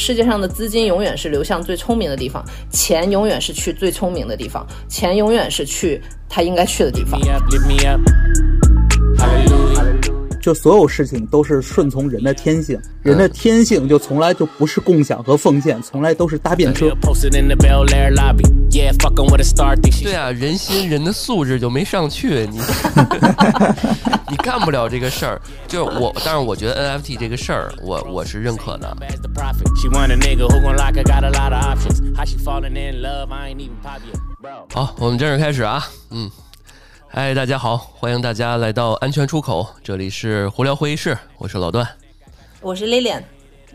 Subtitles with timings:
[0.00, 7.20] 世界上的资金永远是流向最聪明的地方，钱永远是去最聪明的地方，钱永远是去他应该去的地方。
[10.40, 16.96] 就所有事情都是顺从人的天性，人的天性就从来就不是共享和奉献，从来都是搭便车。
[20.04, 22.60] 对啊，人心人的素质就没上去，你
[24.30, 25.40] 你干不了这个事儿。
[25.66, 28.96] 就我，但是我觉得 NFT 这个事儿，我我是认可的。
[34.72, 36.30] 好，我们正式开始啊，嗯。
[37.12, 41.84] 嗨，大家好，欢迎大家来到安全出口，这里是胡聊会议室，我是老段，
[42.60, 43.20] 我是 Lilian，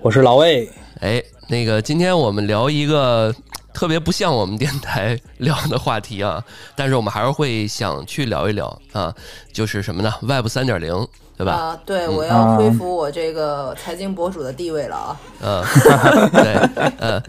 [0.02, 0.70] 我是老魏。
[1.02, 3.36] 哎，那个今天我们聊一个
[3.76, 6.42] 特别不像我们电台聊的话题啊，
[6.76, 9.14] 但是我们还是会想去聊一聊啊，
[9.52, 11.06] 就是什么呢？Web 三点零，
[11.38, 11.52] 对吧？
[11.52, 15.20] 啊，对，我要恢复我这个财经博主的地位了啊。
[15.42, 15.64] 嗯，
[16.32, 17.22] 对，嗯，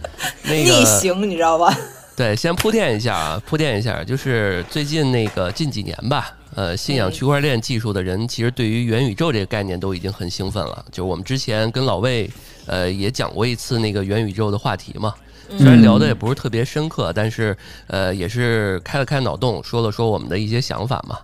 [0.44, 1.76] 那个 逆行，你知道吧？
[2.16, 10.82] 对，先铺垫一下啊，铺垫一下，就是最近那个近几年吧，呃，信仰区块链技术的人，其实对于元宇宙这个概念都已经很兴奋了。
[10.90, 12.30] 就是我们之前跟老魏，
[12.66, 15.12] 呃，也讲过一次那个元宇宙的话题嘛，
[15.56, 21.18] 虽然聊的也不是特别深刻，但是呃，也是开了开脑洞，说了说我们的一些想法嘛。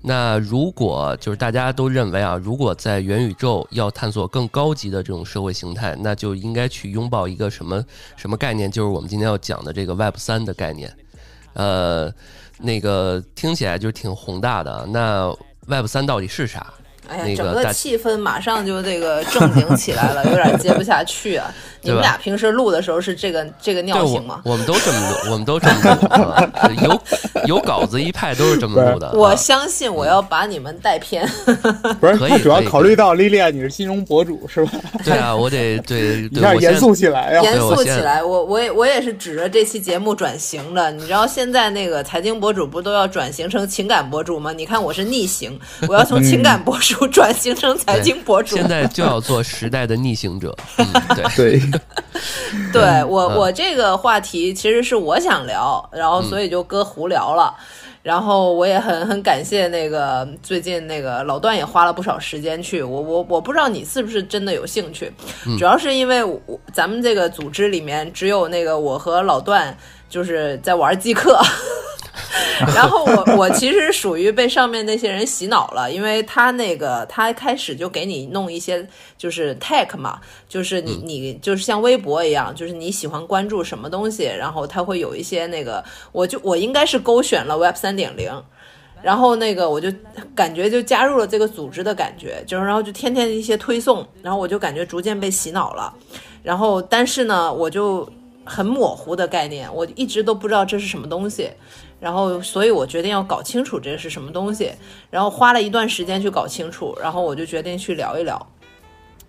[0.00, 7.84] 那如果就是大家都认为啊，如果在元宇宙要探索更高级的这种社会形态，那就应该去拥抱一个什么
[8.16, 8.70] 什么概念？
[8.70, 10.92] 就是我们今天要讲的这个 Web 三的概念。
[11.54, 12.12] 呃，
[12.58, 14.86] 那个听起来就挺宏大的。
[14.90, 15.34] 那
[15.66, 16.72] Web 三到底是啥？
[17.08, 21.52] 哎呀，整个气氛马上就这个正经起来了， 有点接不下去啊。
[21.80, 24.40] 你们俩平时录的时候是这个这个尿性吗？
[24.44, 27.00] 我们都这么录，我们都这么录，
[27.46, 29.12] 有有稿子一派都是这么录的。
[29.12, 31.26] 我相信我要把你们带偏。
[32.00, 34.72] 不是，他主要考虑到莉莉安你是金融博主是吧？
[35.04, 38.22] 对啊，我得对，你要严肃起来呀，严肃起来。
[38.22, 40.90] 我我也我也是指着这期节目转型的。
[40.90, 44.52] 你知道现在那个财经博主不都要转型成情感博主吗？
[44.52, 45.58] 你看我是逆行，
[45.88, 48.56] 我要从情感博主转型成财经博主。
[48.56, 50.56] 现在就要做时代的逆行者。
[51.14, 51.24] 对
[51.60, 51.60] 对。
[52.72, 57.54] 对我，我这个话题其实是我想聊，然后所以就搁胡聊了。
[58.02, 62.82] 然后我也很很感谢那个最近那个老段也花了不少时间去。
[62.82, 65.12] 我我我不知道你是不是真的有兴趣，
[65.58, 66.40] 主要是因为我
[66.72, 69.76] 咱们这个组织里面只有那个我和老段
[70.08, 71.38] 就是在玩即刻。
[72.74, 78.86] 然后我我其实属于被上面那些人洗脑了，因为他那个他开始就给你弄一些
[79.16, 88.30] 就是 tag 嘛，就是你你就是像微博一样，就是你喜欢关注什么东西，然后他会有一些那个，我就我应该是勾选了 Web 三点零，
[89.02, 89.88] 然后那个我就
[90.34, 95.94] 感觉就加入了这个组织的感觉，就是然后就天天一些推送，然后我就感觉逐渐被洗脑了，
[96.42, 98.10] 然后但是呢，我就
[98.44, 101.50] 很模糊的概念，我一直都不知道这是什么东西。
[102.00, 104.70] 然后，所以我决定要搞清楚这个是什么东西，
[105.10, 108.46] 然后花了一段时间去搞清楚，然后我就决定去聊一聊，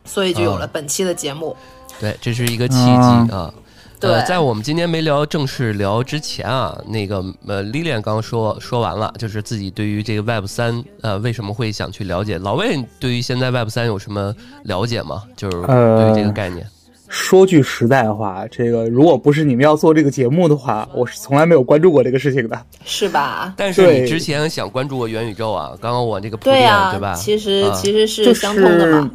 [0.05, 1.55] 所以就有了本期的节目。
[1.99, 3.53] 对，这是一个契机啊。
[3.99, 12.37] 对，在我们今天没聊正式聊之前啊，那个呃，Lilian 刚说说完了，就是自己对于这个 Web 三呃为什么会想去了解。
[12.37, 15.23] 老魏对于现在 Web 三有什么了解吗？
[15.35, 16.65] 就是对于这个概念。
[17.09, 23.51] 说句实在话，这个如果不是你们要做这个节目的话，我是从来没有关注过这个事情的，是吧？
[23.57, 25.71] 但是你之前想关注过元宇宙啊？
[25.81, 27.15] 刚刚我这个对呀，对吧？
[27.15, 29.09] 其实其实是相通的嘛。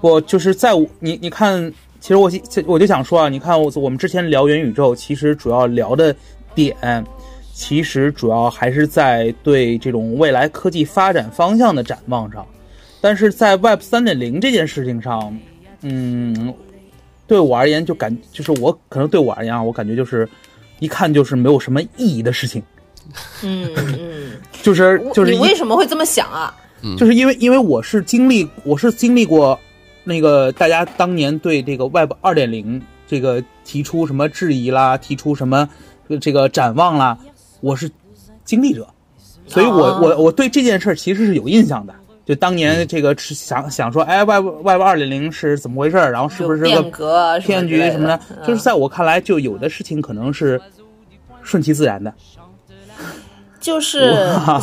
[0.00, 2.28] 我就是在你你看，其实我
[2.66, 6.14] 我就想说啊，你看我我们之前聊元宇宙，其实主要聊的
[6.52, 6.74] 点，
[7.54, 12.44] 其实主要还是在对这种未来科技发展方向的展望上，
[13.00, 15.38] 但是在 Web 三点零这件事情上，
[15.82, 16.52] 嗯。
[17.26, 20.28] 对我而言，就感就是我可能对我而言啊，我感觉就是
[20.78, 22.62] 一看就是没有什么意义的事情。
[23.42, 24.32] 嗯嗯，
[24.62, 26.54] 就是就是你为什么会这么想啊？
[26.96, 29.58] 就是因为因为我是经历我是经历过
[30.04, 35.68] 那个大家当年对这个 Web 二点零这个提出什么质疑啦，提出什么
[36.20, 37.18] 这个展望啦，
[37.60, 37.90] 我是
[38.44, 38.86] 经历者，
[39.48, 41.94] 所以我我我对这件事其实是有印象的。
[42.26, 48.20] 就当年这个想想说，哎，Web Web 二点零是怎么回事然后是不是个骗局什么的？
[48.44, 50.60] 就是在我看来，就有的事情可能是
[51.42, 52.12] 顺其自然的。
[53.60, 54.14] 就是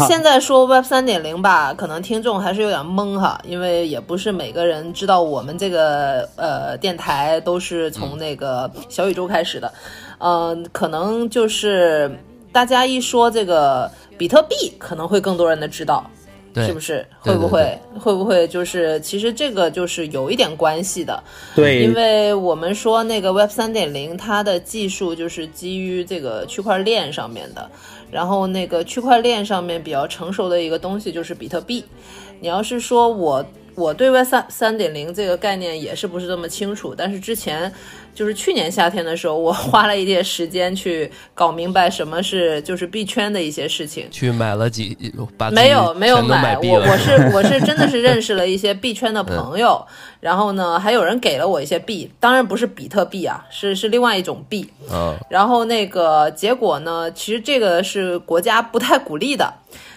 [0.08, 9.74] 现在说 Web 三点零吧，可能听众还是有点懵哈，因为也不是每个人知道我们这个呃电台都是从那个小宇宙开始的，
[10.20, 12.12] 嗯，可能就是
[12.52, 16.10] 大家一说这个比特币，可能会更多人的知道。
[16.54, 17.06] 对是不是？
[17.20, 21.22] 会不会会不会就是其实这个就是有一点关系的，
[21.56, 27.70] 对，因为我们说那个 Web 三点零，它的技术就是基于这个区块链上面的，
[28.12, 31.84] 然后那个区块链上面比较成熟的一个东西就是比特币。
[32.40, 33.46] 你要是说我
[33.76, 37.74] 我对 Web 三三点零这个概念也是不是这么清楚，但是之前
[38.14, 44.08] 就是去年夏天的时候，我 花了一点时间去搞明白什么是就是币圈的一些事情。
[44.12, 44.96] 去买了几
[45.38, 49.84] 把没有没有买我我是我是真的是认识了一些币圈的 朋友，
[50.20, 54.70] 然后呢还有人给了我一些币，当然不是比特币啊，是是另外一种币。
[54.92, 59.52] 嗯然后那个结果呢，其实这个是国家不太鼓励的，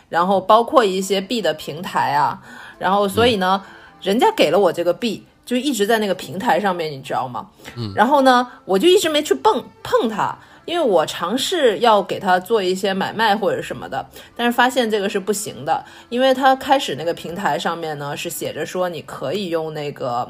[0.08, 2.40] 然后包括一些币的平台啊，
[2.78, 3.62] 然后所以呢，
[4.00, 5.24] 人家给了我这个币。
[5.46, 7.46] 就一直在那个平台上面，你知道吗？
[7.76, 14.04] 嗯，然后呢，我就一直没去碰碰它，因为我尝试要给它做一些买卖或者什么的，
[14.36, 20.28] 但是发现这个是不行的，因为它开始那个平台上面呢是写着说你可以用那个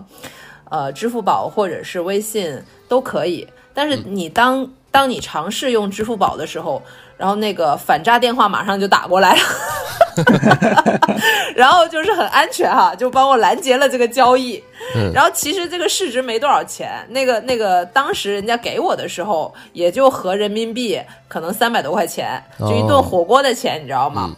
[0.71, 6.83] 呃支付宝或者是微信都可以，但是你当当你尝试用支付宝的时候，
[7.17, 9.41] 然后那个反诈电话马上就打过来了。
[11.55, 14.63] 然后就是很安全哈，就帮我拦截了这个交易。
[14.95, 24.31] 嗯然后其实这个市值没多少钱，那个那个当时人家给我的时候，也就合人民币可能三百多块钱，就一顿哦火锅的钱，你知道吗？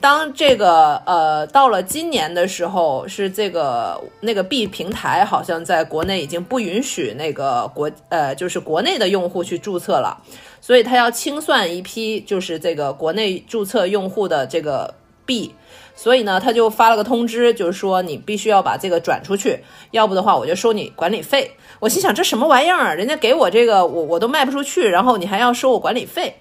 [0.00, 10.16] 当这个呃到了今年的时候，是这个那个币平台好像在国内已经不允许那个国呃就是国内的用户去注册了，
[10.60, 14.94] 所以他要清算一批就是这个国内注册用户的这个
[15.26, 15.54] 币。
[15.94, 21.50] 所以呢，他就发了个通知，就是说你必须要把这个转出去，要不的话我就收你管理费。
[21.78, 22.94] 我心想这什么玩意儿啊？
[22.94, 26.34] 人家给我这个我我都卖不出去，然后你还要收我管理费，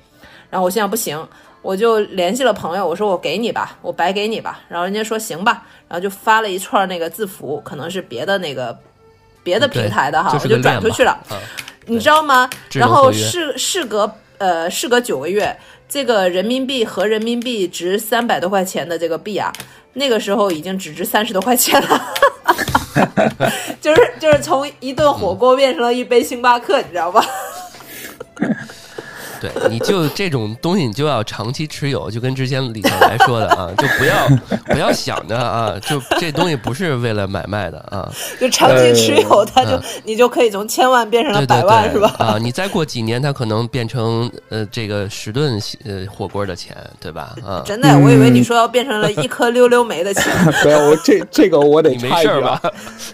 [0.50, 1.28] 然后我心想不行，
[1.62, 8.78] 我就联系了朋友，我说我给你吧，我白给你吧，然后人家说行吧，然后就发了一串那个字符，可能是别的那个
[9.44, 11.12] 别的平台的哈，就是我就转出去了。
[11.30, 11.38] 啊
[11.86, 12.48] 你知道吗？
[12.74, 15.58] 然后事事隔呃事隔九个月，
[15.88, 19.52] 这个人民币和人民币值三百多块钱的这个币啊，
[19.94, 22.14] 那个时候已经只值三十多块钱了。
[23.82, 27.26] 就是就是从一顿火锅变成了一杯星巴克，你知道吧？
[29.42, 34.16] 对，你就这种东西，你就要长期持有，就跟之前李小白说的啊，就不要
[34.74, 42.14] 不要想着啊，就这东西不是为了买卖的啊，就长期持有，它就你就可以从千万变成了对对百万，是吧？
[42.20, 47.36] 啊，你再过几年，它可能变成呃这个十顿呃火锅的钱，对吧？
[47.46, 50.26] 啊，真的，我以为你说要变成了一颗溜溜梅的钱。
[50.66, 52.72] 没有，我这这个我得你没插一句事吧啊，？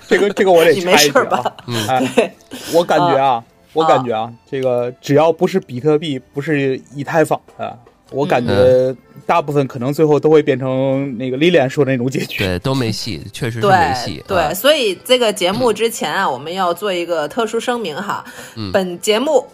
[0.07, 1.51] 这个这个我得 你没插一句事吧啊。
[1.67, 2.33] 嗯哎，
[2.73, 3.43] 我感觉啊，
[3.75, 7.77] 我感觉啊，这个只要不是比特币，不是以太坊的，
[8.09, 8.95] 我感觉
[9.25, 12.43] 大部分可能最后都会变成那个 Lilian 说的那种结局。
[12.43, 14.23] 对，都没戏，确实是没戏。
[14.27, 14.53] 对，啊。
[14.53, 18.23] 所以这个节目之前啊，我们要做一个特殊声明哈，
[18.55, 18.71] 嗯。
[18.71, 19.45] 本节目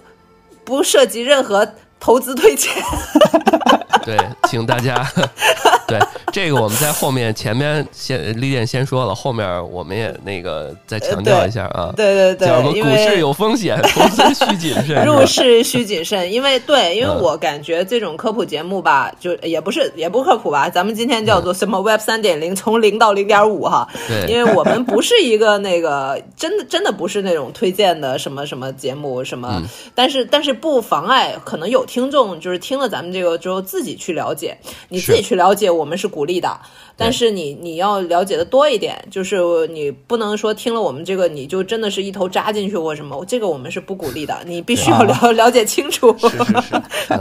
[0.63, 1.67] 不涉及任何
[2.01, 2.69] 投资推荐。
[4.03, 4.17] 对，
[4.49, 5.07] 请大家
[5.87, 5.99] 对
[6.31, 11.93] 这个我们在后面前面先丽艳先说了，后面我们也那个再强调一下啊。
[11.95, 15.03] 对对对，讲我们因为股市有风险，投资需谨慎。
[15.05, 34.57] 入市需谨慎，因为对，因为嗯我感觉这种科普节目吧，就也不是也不科普吧，咱们今天叫做什么 Web 三点零，从零到零点五哈，对因为我们不是一个那个真的真的不是那种推荐的什么什么节目什么，嗯但是但是不妨碍可能有听众就是听了咱们这个之后自己去了解，
[34.87, 36.57] 你自己去了解，我们是鼓励的，
[36.95, 46.15] 但是你你要了解的多一点，就是你不能说听了我们这个你就真的是一头扎进去或什么，这个我们是不鼓励的， 你必须要了了解清楚。
[46.17, 47.19] 是是是，嗯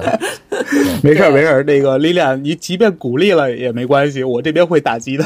[1.03, 5.25] 没事儿没事儿，那个 Lilian，你即便鼓励了也没关系，我这边会打击的。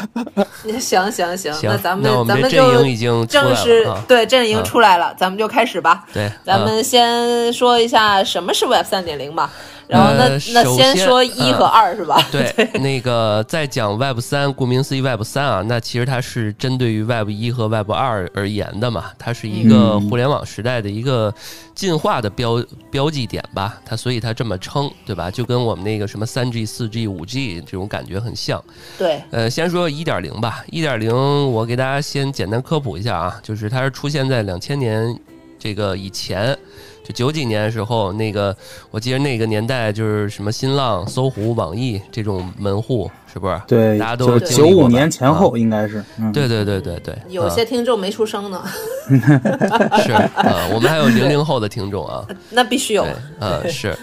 [0.80, 0.80] 行
[1.12, 6.06] 行行，行那咱们这咱们就阵营已经出来了正式啊对阵营啊出来了，咱们就开始吧。
[6.14, 9.50] 对，啊咱们先说一下什么是 Web 三点零吧，
[9.88, 12.20] 然后那、呃那首先先说一和嗯二、是吧？
[12.30, 21.32] 对， 那个在讲 Web 三，顾名思义，Web 三啊，那其实它是针对于 Web 一和 Web 二而言的嘛，它是一个嗯互联网时代的一个
[21.74, 25.30] 进化的标标记点吧，它所以它这么称，对吧？
[25.30, 28.62] 就跟我们那个什么三 G、四 G、五 G 这种感觉很像。
[28.96, 31.12] 对呃，先说一点零吧，一点零
[31.52, 35.18] 我给大家先简单科普一下啊，就是它是出现在两千年
[35.58, 36.56] 这个以前。
[37.04, 38.56] 就九几年的时候，那个
[38.90, 43.60] 我记得那个年代就是什么新浪、搜狐、网易这种门户，是不是？
[43.68, 46.02] 对，大家都九五年前后应该是。
[46.18, 48.64] 嗯，对对对对对，有些听众没出生呢，
[49.10, 49.20] 嗯、
[50.02, 53.04] 是啊、我们还有零零后的听众啊， 那必须有
[53.38, 53.96] 嗯。，呃 是。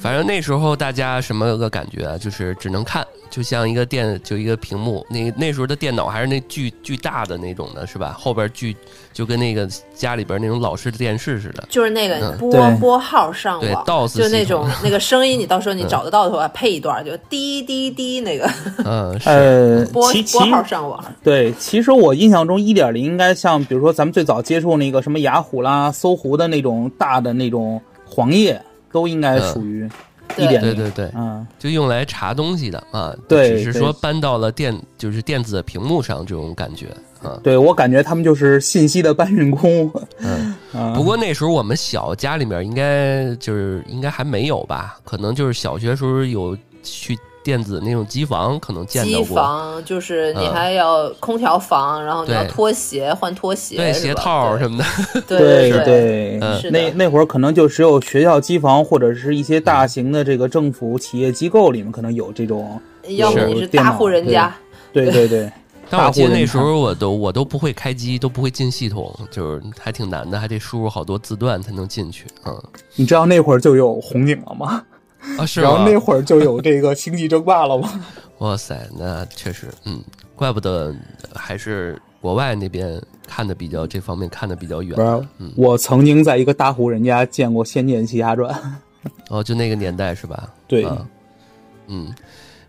[0.00, 2.16] 反正那时候大家什么个感觉啊？
[2.16, 5.06] 就是只能看，就像一个电，就一个屏幕。
[5.10, 8.16] 那那时候的电脑还是那巨巨大的那种的，是吧？
[8.18, 8.74] 后边巨
[9.12, 11.66] 就跟那个家里边那种老式的电视似的。
[11.68, 18.50] 就是那个嗯拨对拨号上网就那种那个声音，你到时候你找得到的话，配一段就滴滴滴那个
[18.86, 21.04] 嗯，是， 呃，拨拨号上网。
[21.22, 28.60] 对，其实我印象中一点零应该像，比如说咱们最早接触那个什么雅虎啦、搜狐的那种大的那种黄页，
[28.92, 29.88] 都应该属于
[30.36, 30.74] 一点零。
[30.74, 33.14] 对对对，嗯，就用来查东西的啊。
[33.28, 36.86] 对只是说搬到了电，就是电子屏幕上这种感觉
[37.22, 37.38] 啊。
[37.42, 39.90] 对我感觉他们就是信息的搬运工。
[40.18, 44.98] 嗯，啊 不过那时候我们小，家里面应该就是应该还没有吧？
[45.04, 49.24] 可能就是小学时候有去电子那种机房，可能见到机。
[49.34, 50.52] 房就是你嗯。
[50.52, 52.50] 还要空调房，然后你要对。
[52.50, 54.84] 拖鞋换拖鞋，对，鞋套什么的，
[55.26, 56.60] 对对对，嗯。
[56.70, 62.80] 那那会儿可能就只有学校机房或者是一些大型的这个政府企业机构里面可能有这种。
[63.16, 64.54] 要么你是大户人家，
[64.92, 65.50] 对 对对，
[65.88, 72.26] 但我记得大户那时候我都我都不会开机，都不会进系统，就是还挺难的，还得输入好多字段才能进去。
[72.44, 72.62] 嗯，
[72.96, 74.82] 你知道那会儿就有红警了吗？
[75.38, 75.60] 啊是？
[75.60, 77.88] 然后那会儿就有这个星际争霸了吗？
[78.38, 80.02] 哇塞，那确实，嗯，
[80.34, 80.94] 怪不得
[81.34, 85.02] 还是国外那边看的比较这方面看的比较远不。
[85.02, 88.52] 是，嗯我曾经在一个大户人家见过《仙剑奇侠传》。
[89.28, 90.48] 哦，就那个年代是吧？
[90.66, 91.06] 对啊
[91.86, 92.12] 嗯，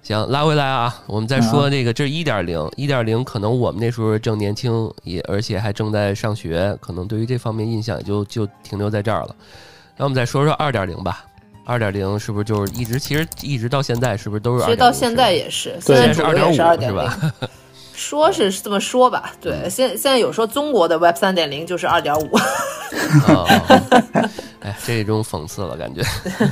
[0.01, 9.35] 行，拉回来啊，我们再说那个，这是一点零，一点零可能我们那时候正年轻，也而且还正在上学，可能对于这方面印象也就就停留在这儿了。
[9.95, 11.25] 那我们再说说二点零吧，
[11.65, 14.65] 二点零是不是就是一直其实一直到现在是不是都是2.0？
[14.65, 17.33] 其实到现在也是，对现在主流也是二2.5点零是吧。
[17.93, 23.45] 说是这么说吧，对，现现在有说中国的 Web 三点零就是二点五，啊，
[24.61, 26.01] 哎，这种讽刺了感觉。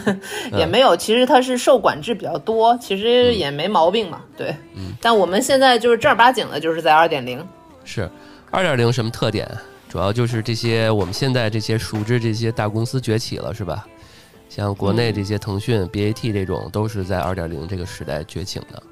[0.55, 4.55] 也没有，其实它是受管制比较多，其实也没毛病嘛，对。
[5.01, 7.43] 但我们现在就是正儿八经的，就是在二点零，
[7.83, 8.07] 是
[8.51, 9.49] 二点零什么特点？
[9.89, 13.87] 主要就是这些我们现在这些熟知这些大公司崛起了，是吧？
[14.49, 18.83] 像国内这些腾讯、BAT 这种，都是在二点零这个时代崛起的，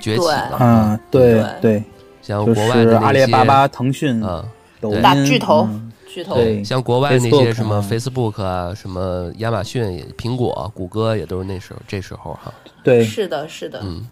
[0.00, 0.56] 崛起了。
[0.58, 1.84] 嗯，对对对，
[2.22, 4.44] 像国外的那些阿里巴巴、腾讯、啊，
[4.80, 6.34] 抖音大巨头嗯巨头。
[6.34, 12.52] 对像国外那些什么啊 Facebook 啊，什么亚马逊、苹果、谷歌，也都是那时候这时候哈。
[12.82, 14.08] 对，是的，是的，嗯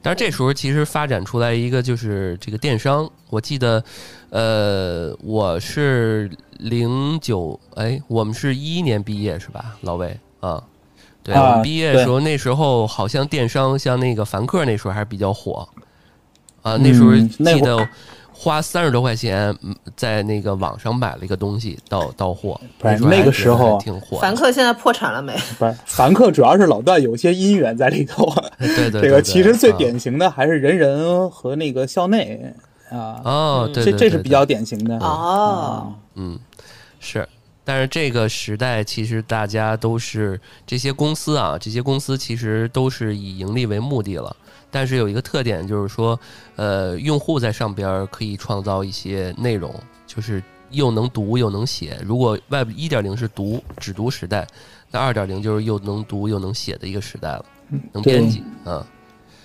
[0.00, 3.82] 但是这时候其实发展出来一个就是这个电商，我记得，
[4.28, 6.30] 呃，我是
[6.64, 10.18] 零九，哎，我们是一一年毕业是吧，老魏？
[10.40, 10.62] 啊？
[11.22, 15.68] 对，啊我们毕业的时候，那时候好像电商像那个凡客那时候还是比较火，
[16.62, 17.86] 啊，那时候记得
[18.32, 25.34] 花三十多块钱嗯在那个网上买了一个东西到到货，那个时候挺火，凡客现在破产了没？
[25.58, 28.30] 不是凡客主要是老段有些姻缘在里头。
[28.58, 29.76] 对对对这个其实最啊。
[29.76, 32.54] 典型的还是人人和那个校内
[32.90, 34.10] 啊，哦，对这对对对。
[34.10, 34.98] 这是比较典型的。
[34.98, 36.38] 哦，嗯，
[37.04, 37.28] 是，
[37.62, 44.34] 但是这个时代其实大家都是这些公司啊，这些公司其实都是以盈利为目的了。
[44.70, 46.18] 但是有一个特点就是说，
[46.56, 49.72] 呃，用户在上边儿可以创造一些内容，
[50.06, 51.96] 就是又能读又能写。
[52.02, 54.46] 如果 Web 一点零是读只读时代，
[54.90, 57.44] 那二点零就是又能读又能写的一个时代了，
[57.92, 58.84] 能编辑啊，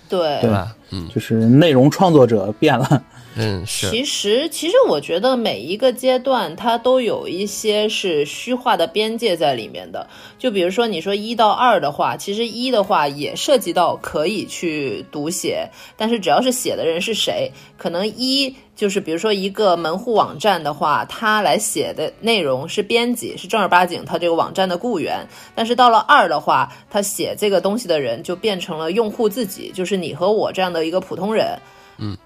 [0.07, 0.75] 对对吧？
[0.91, 3.03] 嗯就是内容创作者变了，
[3.36, 10.07] 嗯是，其实，其实我觉得每一个阶段它都有一些是虚化的边界在里面的。
[10.38, 25.25] 就比如说，你说一到二的话，其实一的话也涉及到可以去读写，但是只要是写的人是谁，可能一就是比如说一个门户网站的话，他来写的内容是编辑，是正儿八经他这个网站的雇员。
[25.53, 31.57] 但是到了二的话，他写这个东西的人就变成了用户自己，就是你和我这样的一个普通人。
[32.00, 32.17] 嗯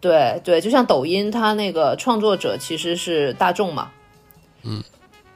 [0.00, 3.90] 对对，就像抖音，它那个创作者其实是大众嘛。
[4.62, 4.82] 嗯，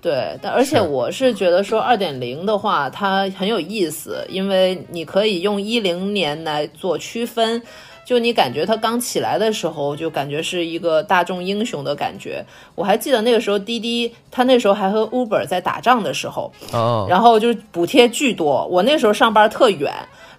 [0.00, 7.62] 对，但而且我是觉得说二点零的话，它很有意思，因为你可以用一零年来做区分。
[8.06, 12.44] 就你感觉它刚起来的时候，就感觉是一个大众英雄的感觉。
[12.74, 18.66] 我还记得那个时候滴滴，它那时候还和 Uber 在打仗的时候，哦，然后就是补贴巨多。
[18.66, 19.90] 我那时候上班特远，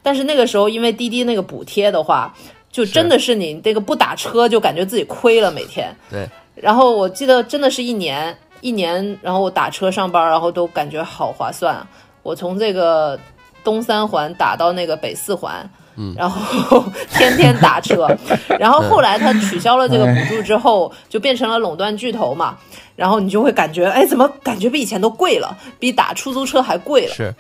[0.04, 2.32] 但是那个时候因为滴滴那个补贴的话，
[2.76, 5.96] 就真的是你这个不打车就感觉自己亏了每天。
[6.10, 11.88] 对，然后我记得真的是一年一年，然后我打车上班，然后都感觉好划算啊。
[12.22, 13.18] 我从这个
[13.64, 15.70] 东三环打到那个北四环。
[15.98, 18.06] 嗯然后天天打车，
[18.60, 22.58] 然后后来他取消了这个补助之后，就变成了垄断巨头嘛。
[22.98, 27.14] 然后你就会感觉，哎，怎么感觉比以前都贵了，比打出租车还贵了？
[27.14, 27.34] 是。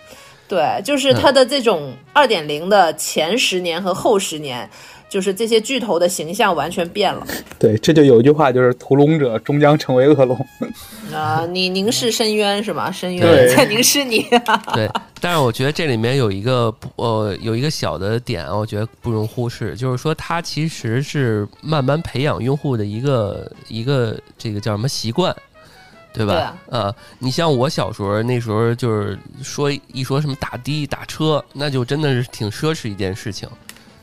[0.47, 4.69] 对，就是它的这种二点零的前十年和后十年。
[5.15, 7.25] 就是这些巨头的形象完全变了。
[7.57, 10.37] 对，这就有一句话，就是屠龙者终将成为恶龙。
[11.13, 12.91] 啊，你凝视深渊是吧？
[12.91, 14.27] 深渊在凝视你。
[14.73, 14.89] 对，
[15.21, 25.33] 但是我觉得这里面有一个呃，有一个小的点，我觉得不容忽视，就是说它其实是慢慢培养用户的一个一个这个叫什么习惯，
[26.13, 26.57] 对吧？
[26.69, 33.47] 啊，你像我小时候那时候，就是说一说什么打的打车，那就真的是挺奢侈一件事情。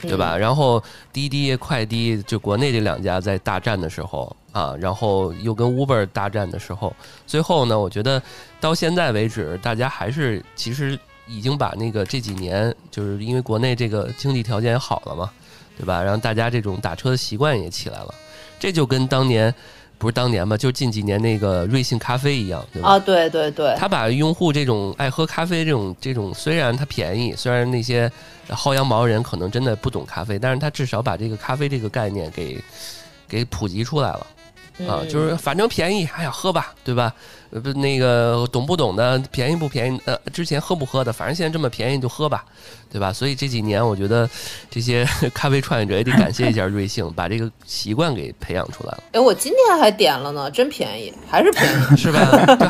[0.08, 0.36] 对吧？
[0.36, 0.82] 然后
[1.12, 6.94] 滴滴、快滴，就国内这两家在大战的时候啊，然后又跟 Uber 大战的时候，
[7.26, 8.22] 最后呢，我觉得
[8.60, 15.30] 到现在为止，大家还是其实已经把那个这几年，就是因为国内这个经济条件好了嘛，
[15.78, 16.02] 对吧？
[16.02, 18.14] 然后大家这种打车的习惯也起来了，
[18.58, 19.54] 这就跟当年。
[20.02, 22.88] 不是当年吧，就近几年那个瑞幸咖啡一样，对吧？
[22.88, 28.10] 啊，对对对，他把用户这种爱喝咖啡这种这种，虽然它便宜，虽然那些
[28.48, 32.60] 薅羊毛人可能真的不懂咖啡，但是他至少把这个咖啡这个概念给
[33.28, 34.26] 给普及出来了。
[34.88, 37.14] 啊，就是反正便宜，哎呀，喝吧，对吧？
[37.50, 40.00] 呃，不，那个懂不懂的，便宜不便宜？
[40.06, 42.44] 呃，之前喝不喝的，反正现在这么便宜就喝吧，
[42.92, 43.10] 对吧？
[43.12, 44.28] 所以这几年，我觉得
[44.70, 49.02] 这些 咖啡创业者也得感谢一下瑞幸， 把这个习惯给培养出来了。
[49.12, 52.20] 哎，我今天还点了呢，真便宜，还是便宜， 是吧？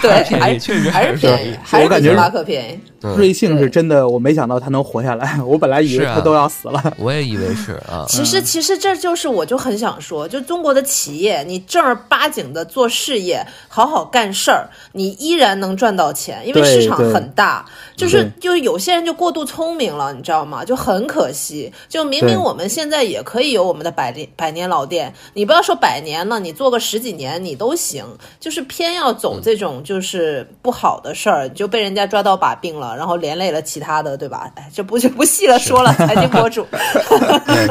[0.00, 2.79] 对，还确实还是便宜，还是星巴克便宜。
[3.17, 6.95] 瑞幸是真的，我没想到他能活下来，我本来以为他都要死了。
[6.99, 8.07] 我也以为是啊。
[8.09, 17.64] 其实，其实这就是，我就很想说，就中国的企业，你正儿八经的做事业，好好干事儿，你依然能赚到钱，因为市场很大。
[17.97, 20.64] 就是，就是有些人就过度聪明了，你知道吗？
[20.64, 21.73] 就很可惜。
[21.88, 28.04] 就明明我们现在也可以有我们的百年百年老店，你不要说百年了，你做个十几年你都行。
[28.38, 32.97] 就是偏要走这种就是不好的事儿，就被人家抓到把柄了。
[32.97, 34.50] 然后连累了其他的，对吧？
[34.57, 35.92] 哎，这不就不细了说了。
[35.95, 36.66] 财经博主，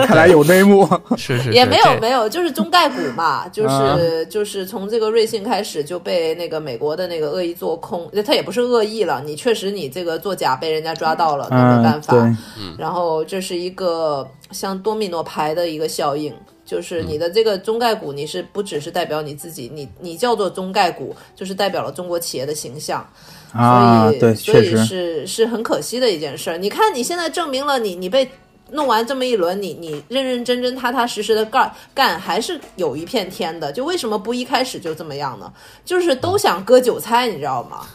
[0.05, 0.87] 看来有内幕。
[1.17, 12.30] 是是，也没有没有，就是中概股嘛，就是就是从这个瑞幸开始就被那个美国的那个恶意做空，他也不是恶意了，你确实你这个作假被人家抓到了，那没办法。
[12.77, 16.33] 然后这是一个像多米诺牌的一个效应，
[16.65, 23.07] 就是你的这个中概股，你是不只是代表你自己，你你叫做中概股，就是代表了中国企业的形象。
[23.53, 26.57] 啊，对，所以是是很可惜的一件事儿。
[26.57, 28.29] 你看，你现在证明了你你被
[28.71, 33.71] 弄完这么一轮，你你认认真真、踏踏实实的干干，还是有一片天的。
[33.71, 35.51] 就为什么不一开始就这么样呢？
[35.85, 37.85] 就是都想割韭菜，你知道吗？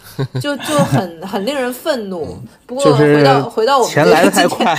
[0.41, 2.39] 就就很很令人愤怒。
[2.67, 4.75] 不过回到回到我们钱来的太快，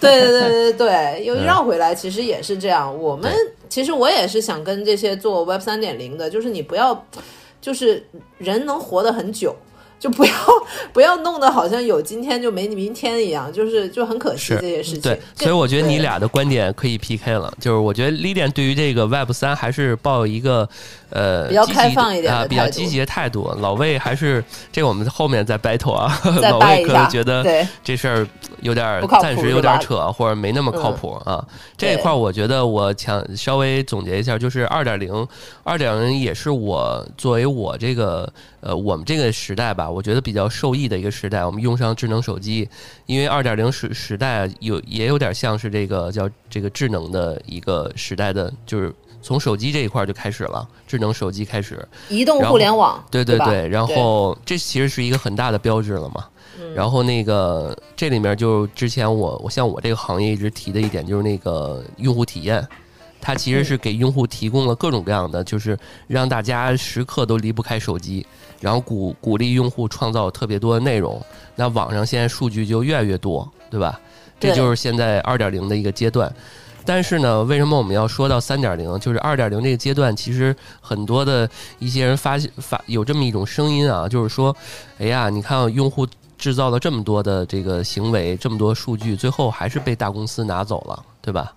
[0.00, 2.94] 对对对对对， 又绕回来，其实也是这样。
[3.00, 3.32] 我们
[3.68, 7.06] 其实我也是想跟这些做 Web 三点零的，就是你不要，
[7.60, 8.06] 就是
[8.38, 9.56] 人能活得很久。
[10.02, 10.32] 就不要
[10.92, 15.02] 不要弄得好像有今天就没明天一样，就是就很可惜这些事情。
[15.02, 17.54] 对，所以我觉得你俩的观点可以 PK 了。
[17.60, 20.68] 就是我觉得 l i a n 对于这个 Web 三还是抱一个
[21.10, 23.48] 呃比较开放一点啊，比较积极的态度。
[23.60, 26.20] 老魏还是这个我们后面再 battle 啊。
[26.50, 28.26] 老魏可能觉得这事儿
[28.60, 31.46] 有点暂时有点扯，或者没那么靠谱啊。
[31.78, 35.28] 这一块我觉得我想稍微总结一下，就是二点零，
[35.62, 38.28] 二点零也是我作为我这个
[38.60, 39.91] 呃我们这个时代吧。
[39.92, 42.68] 我觉得比较受益的一个时代，我们用上智能手机，
[43.06, 56.26] 因为二点零时时代有也有点像是这个叫这个智能的一个时代的，就是从手机这一块就开始了，智能手机开始，移动互联网，对对对，然后这其实是一个很大的标志了嘛。
[56.74, 62.66] 然后那个这里面就之前我我像我这个行业一直提的一点就是那个用户体验，
[63.22, 68.26] 它其实是给用户提供了各种各样的，就是让大家时刻都离不开手机。
[68.60, 71.20] 然后鼓鼓励用户创造特别多的内容，
[71.56, 73.98] 那网上现在数据就越来越多，对吧？
[74.38, 76.32] 这就是现在二点零的一个阶段。
[76.84, 78.98] 但是呢，为什么我们要说到三点零？
[79.00, 84.54] 就是二点零这个阶段，其实很多的一些人发现发有这么一种声音啊，就是说，
[84.98, 86.06] 哎呀，你看用户
[86.38, 91.52] 制造了这么多的这个行为，这么多数据，最后还是被大公司拿走了，对吧？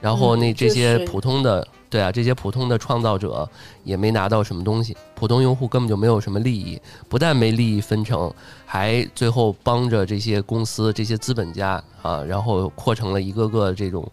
[0.00, 1.66] 然后那这些普通的。
[1.90, 3.48] 对啊，这些普通的创造者
[3.82, 8.30] 也没拿到什么东西，普通用户根本就没有什么利益，不但没利益分成，
[8.66, 14.06] 还最后帮着这些公司、这些资本家啊，然后扩成了一个个这种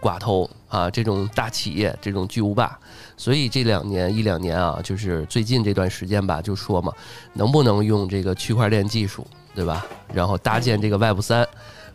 [0.00, 2.76] 寡头啊，这种大企业，这种巨无霸。
[3.16, 6.92] 所以这两年一两年啊，就是最近这段时间吧，就说嘛，
[7.34, 9.24] 能不能用这个区块链技术，
[9.54, 9.86] 对吧？
[10.12, 11.46] 然后搭建这个 Web 三。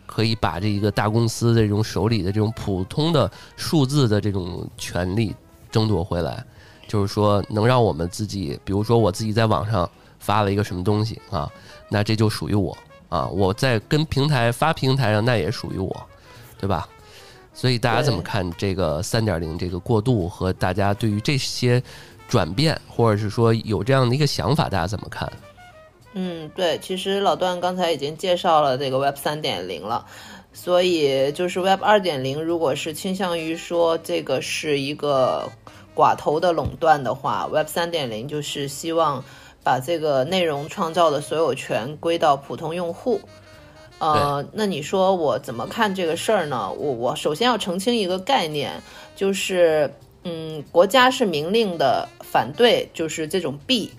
[0.06, 5.34] 可以把这一个大公司的这种手里的这种普通的数字的这种权利
[5.70, 6.44] 争夺回来，
[6.86, 9.88] 就是说能让我们自己，比如说我自己在网上
[10.18, 11.50] 发了一个什么东西啊，
[11.88, 12.76] 那这就属于我
[13.08, 16.06] 啊，我在跟平台发平台上，那也属于我，
[16.58, 16.88] 对吧？
[17.52, 21.82] 所以大家怎么看这个三点零这个过渡和大家对于这些
[22.28, 25.30] 转变，或者是说有这样的一个想法，大家怎么看？
[26.18, 30.06] 嗯，对，其实老段刚才已经介绍了这个 Web 三点零了，
[30.54, 35.52] 所以就是 Web 二点零，如果是倾向于说这个是一个
[35.94, 39.22] 寡头的垄断的话，Web 三点零就是希望
[39.62, 43.20] 把这个内容创造的所有权归到普通用户。
[43.98, 46.72] 呃，那你说我怎么看这个事儿呢？
[46.72, 48.72] 我我首先要澄清一个概念，
[49.14, 49.92] 就是
[50.24, 53.92] 嗯，国家是明令的反对，就是这种币。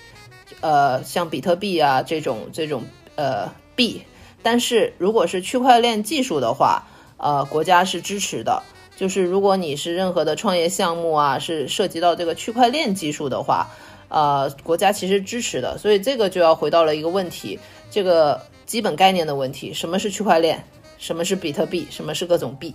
[0.62, 2.84] 呃，像比特币啊这种这种
[3.16, 4.02] 呃币，
[4.42, 6.84] 但是如果是区块链技术的话，
[7.18, 8.64] 呃，国家是支持的。
[8.96, 13.68] 就是如果你是任何的创业项目啊，是涉及到这个区块链技术的话，
[14.10, 15.78] 呃，国家其实支持的。
[15.78, 17.60] 所以这个就要回到了一个问题，
[17.92, 20.64] 这个基本概念的问题：什么是区块链？
[20.98, 21.86] 什么是比特币？
[21.92, 22.74] 什么是各种币？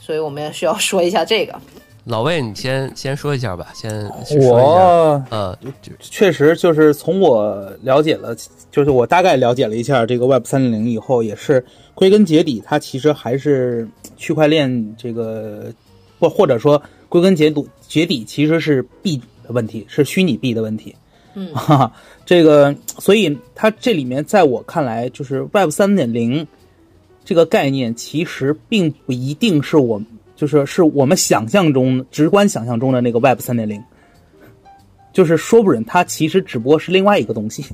[0.00, 1.60] 所以我们要需要说一下这个。
[2.08, 5.56] 老魏，你先先说一下吧，先我呃，
[6.00, 8.34] 确实就是从我了解了，
[8.70, 11.62] 就是我大概了解了一下这个 Web 三点零以后，也是
[11.94, 15.70] 归根结底，它其实还是区块链这个，
[16.18, 20.94] 或或者说归根结底结底其实是币的问题，是虚拟币的问题。
[21.34, 21.92] 嗯，哈，
[22.24, 26.46] 这个，所以它这里面在我看来，就是 Web 三点零
[27.22, 30.00] 这个概念，其实并不一定是我。
[30.38, 33.82] 就是是我们想象中直观想象中的那个 Web 三点零，
[35.12, 37.64] 就是说不准它其实只不过是另外一个东西。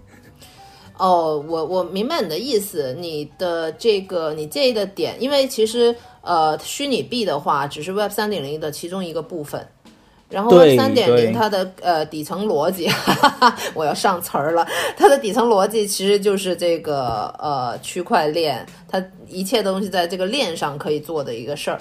[0.97, 9.67] 哦，我我明白你的意思，你的这个你介意的点，因为其实呃，虚拟币的话只是 Web 三点零的其中一个部分，
[10.31, 21.79] 然后 Web 三点零它的呃底层逻辑，哈 哈我要上词儿了，它的底层逻辑其实就是这个呃区块链，它一切东西在这个链上可以做的一个事儿。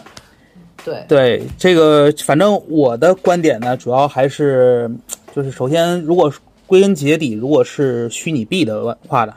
[0.84, 4.92] 对对，这个反正我的观点呢，主要还是
[5.34, 6.32] 就是首先，如果
[6.68, 9.34] 归根结底，如果是虚拟币的话的，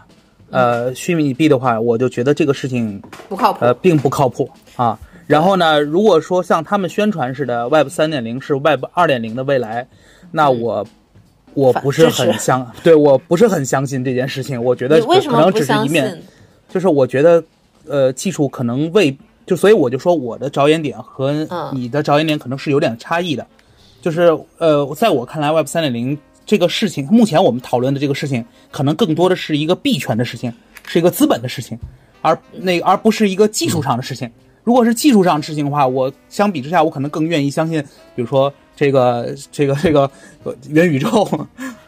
[0.51, 4.99] 呃，虚拟币的话，我就觉得这个事情不靠谱，呃，并不靠谱啊。
[5.27, 9.87] 然后呢，如果说像他们宣传似的，Web 三点零是 Web 二点零的未来，
[10.33, 10.87] 那我
[11.55, 14.61] 我不是很相，对我不是很相信这件事情。
[14.61, 16.21] 我觉得可能只是一面，
[16.69, 17.43] 就是我觉得
[17.87, 19.17] 呃，技术可能未。
[19.47, 21.33] 就所以我就说我的着眼点和
[21.73, 23.47] 你的着眼点可能是有点差异的，
[24.03, 30.53] 就是呃，在我看来，Web 三点零这个事情，目前我们讨论的这个事情，可能更多的是一个币权的事情，
[30.85, 31.79] 是一个资本的事情，
[32.23, 34.31] 而那而不是一个技术上的事情。
[34.65, 37.81] 如果是技术上的事情的话，我相比之下，我可能更愿意相信，
[38.17, 40.11] 比如说这个这个这个
[40.69, 41.29] 元宇宙。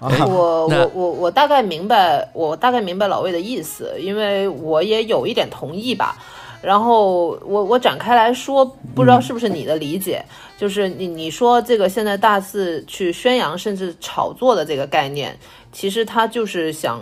[0.01, 6.17] 我我我我大概明白，我大概明白老魏的意思，因为我也有一点同意吧。
[6.61, 10.25] 然后我我展开来说，不知道是不是你的理解，
[10.57, 15.39] 就是你你说这个现在大肆去宣扬甚至炒作的这个概念，
[15.73, 17.01] 其实他就是想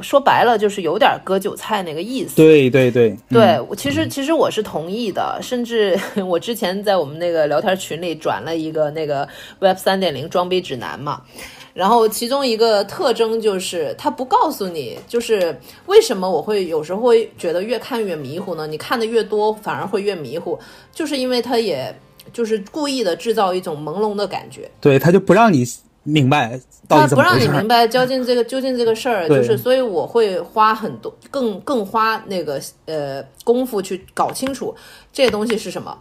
[0.00, 2.36] 说白了，就是有点割韭菜那个意思。
[2.36, 9.26] 对对对对，其实其实我是同意的，甚至 我之前在我们那个聊天群里转了一个那个
[9.60, 11.22] Web 三点零装逼指南嘛。
[11.80, 18.66] 然后其中一个特征就是，他不告诉你，就是为什么我会有时候会觉得越看越迷糊呢？
[18.66, 20.58] 你看的越多，反而会越迷糊，
[20.92, 21.98] 就是因为他也
[22.34, 24.70] 就是故意的制造一种朦胧的感觉。
[24.78, 25.64] 对他就不让你
[26.02, 34.74] 明白，他不让你明白究竟这个究竟这个事儿，就是所以我会花很多更更花那个呃功夫去搞清楚
[35.10, 35.98] 这个东西是什么。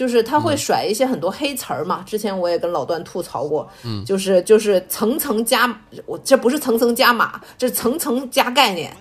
[0.00, 8.96] 就是他会甩一些很多黑词儿嘛，之前我也跟老段吐槽过，嗯，就是就是层层加，我这不是层层加码，这层层加概念，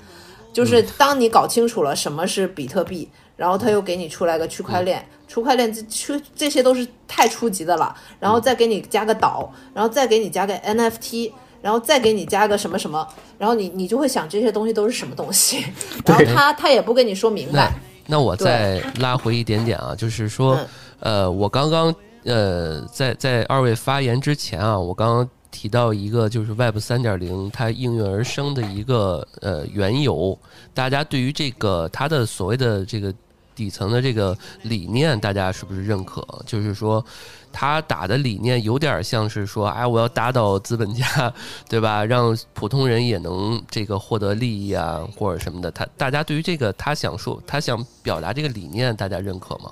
[0.51, 11.31] 就是当你搞清楚了什么是比特币，然后他又给你出来个区块链，区块链这区这些都是太初级的了，然后再给你加个岛，然后再给你加个 NFT，
[11.61, 13.07] 然后再给你加个什么什么，
[13.37, 15.63] 然后你你就会想这些东西都是什么东西，
[16.05, 17.71] 然后他他也不跟你说明白。
[18.11, 20.59] 那我再拉回一点点啊，就是说。
[20.99, 30.37] 呃，我刚刚呃，在在二位发言之前啊，我刚刚提到一个就是 Web 三点零它应运而生的一个呃缘由，
[30.73, 33.13] 大家对于这个它的所谓的这个
[33.55, 36.25] 底层的这个理念，大家是不是认可？
[36.45, 37.03] 就是说，
[37.51, 41.33] 他打的理念有点像是说，哎，我要打倒资本家，
[41.67, 42.05] 对吧？
[42.05, 45.69] 让普通人也能这个获得利益啊，或者什么的。
[45.71, 49.71] 他大家对于这个他想说，他想表达这个理念，大家认可吗？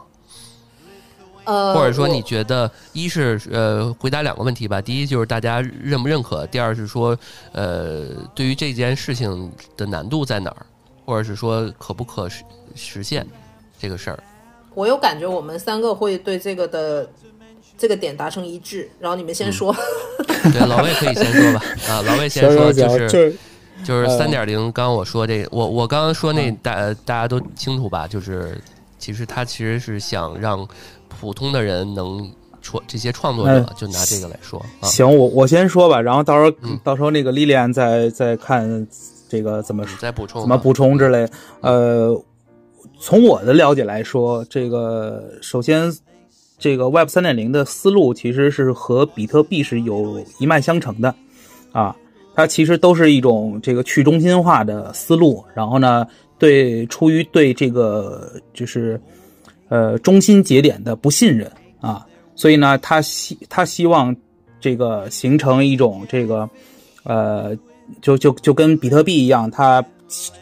[1.48, 4.82] 呃，或者说你觉得，一是呃，回答两个问题吧。
[4.82, 7.18] 第一就是大家认不认可；第二是说，
[7.54, 8.06] 呃，
[8.36, 10.66] 对于这件事情的难度在哪儿？
[11.06, 12.44] 或者是说可不可实
[12.76, 13.26] 实现
[13.80, 14.20] 这个事儿？
[14.74, 17.10] 我有感觉，我们三个会对这个的
[17.78, 18.90] 这个点达成一致。
[19.00, 19.74] 然后你们先说，
[20.52, 21.66] 对，老魏可以先说吧。
[21.88, 23.34] 啊，老魏先说，就是
[23.86, 24.60] 就是三点零。
[24.74, 28.06] 刚刚我说这，我我刚刚说那大大家都清楚吧？
[28.06, 28.60] 就是
[29.00, 30.68] 其实他其实是想让
[31.20, 32.30] 普通的人能
[32.62, 34.64] 创这些创作者，就拿这个来说。
[34.82, 38.88] 行，我我先说吧，然后到时候到时候那个莉莉安再再看
[39.28, 41.28] 这个怎么再补充怎么补充之类。
[41.62, 42.20] 呃。
[43.00, 45.94] 从我的了解来说，这个首先，
[46.58, 51.14] 这个 Web 三点零的思路其实是和比特币是有一脉相承的，
[51.72, 51.96] 啊，
[52.34, 55.46] 它其实都是一种这个去中心化的思路。
[55.54, 56.08] 然后呢，
[56.40, 59.00] 对出于对这个就是
[59.70, 64.16] 呃中心节点的不信任啊，所以呢，他希他希望
[64.60, 66.50] 这个形成一种这个
[67.04, 67.56] 呃，
[68.02, 69.84] 就就就跟比特币一样，它。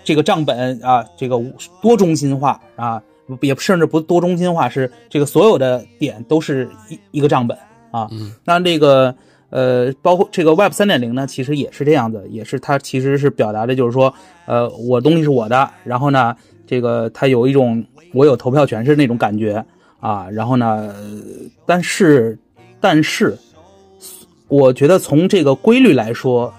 [0.03, 1.43] 这个账本啊，这个
[1.81, 3.01] 多中心化啊，
[3.41, 7.57] 也甚至不多中心化，是这个所有的点都是一一个账本
[7.89, 8.07] 啊。
[8.43, 9.15] 那这个
[9.49, 14.13] 呃，包括这个 Web 三点零呢，其实也是这样子，也是它其实是表达的就是说，
[14.45, 16.35] 呃，我东西是我的，然后呢，
[16.65, 19.63] 这个它有一种我有投票权是那种感觉
[19.99, 20.29] 啊。
[20.29, 20.95] 然后呢，
[21.65, 22.37] 但是
[22.79, 23.37] 但是，
[24.47, 26.53] 我觉得从这个规律来说，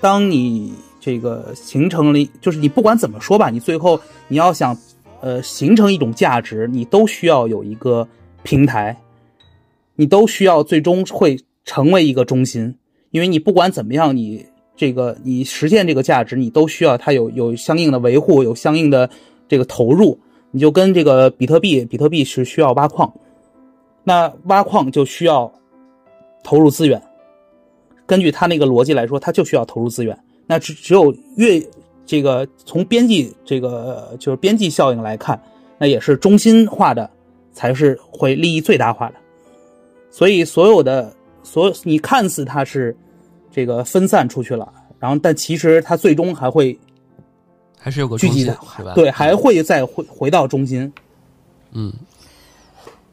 [0.00, 0.72] 当你。
[1.04, 4.78] 这个形成了，就是你不管怎么说吧，你最后你要想，
[5.20, 8.06] 呃，形成一种价值，你都需要有一个
[8.44, 8.96] 平台，
[9.96, 12.72] 你都需要最终会成为一个中心，
[13.10, 19.10] 因为你不管怎么样，你这个你实现这个价值，你都需要它有有相应的维护，有相应的
[19.52, 20.18] 这个投入。
[20.54, 23.10] 你就跟这个比特币，比特币是需要挖矿，
[24.04, 25.50] 那挖矿就需要
[26.44, 27.00] 投入资源，
[28.04, 30.14] 根据它那个逻辑来说，它就需要投入资源。
[30.46, 31.58] 那只只有越
[32.04, 35.42] 这个从边际这个就是边际效应来看，
[35.78, 37.08] 那也是中心化的
[37.54, 39.14] 才是会利益最大化的。
[40.10, 41.10] 所以所有的
[41.42, 42.94] 所有你看似它是
[43.50, 46.78] 这个分散出去了，然后但其实它最终还会
[47.82, 48.56] 还是有个聚集的？
[48.94, 50.92] 对，还会再回回到中心。
[51.72, 51.92] 嗯，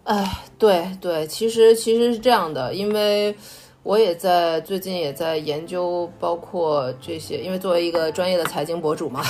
[0.04, 3.36] 哎，对对，其实其实是这样的，因为。
[3.82, 9.24] 我也在最近也在研究，包括这些，因为作为一个专业的财经博主嘛，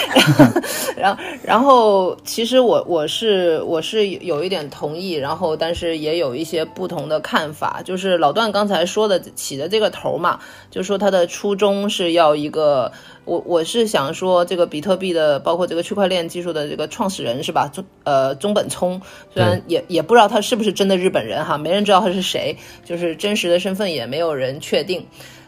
[0.94, 10.38] 然后然后其实我我是我是有一点同意，然后但是也有一些不同的看法，就是老段刚才说的起的这个头嘛，
[10.70, 12.92] 就说他的初衷是要一个。
[13.26, 17.68] 我我是想说，这个比特币的，包括这个区块链技术的这个创始人是吧？
[17.68, 19.02] 中呃中本聪，
[19.34, 25.04] 虽然也也不知道他是不是真的日本人哈，没人知道他是谁，就是真实的身份也没有人确定。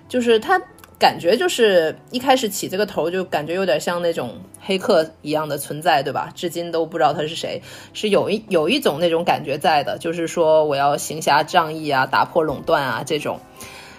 [0.08, 0.60] 就是他
[0.98, 6.32] 感觉就是一开始起这个头就感觉有点像那种黑客一样的存在，对吧？
[6.34, 7.62] 至今都不知道他是谁，
[7.92, 13.38] 是有一有一种那种感觉在的，就是说我要行侠仗义啊，打破垄断啊这种。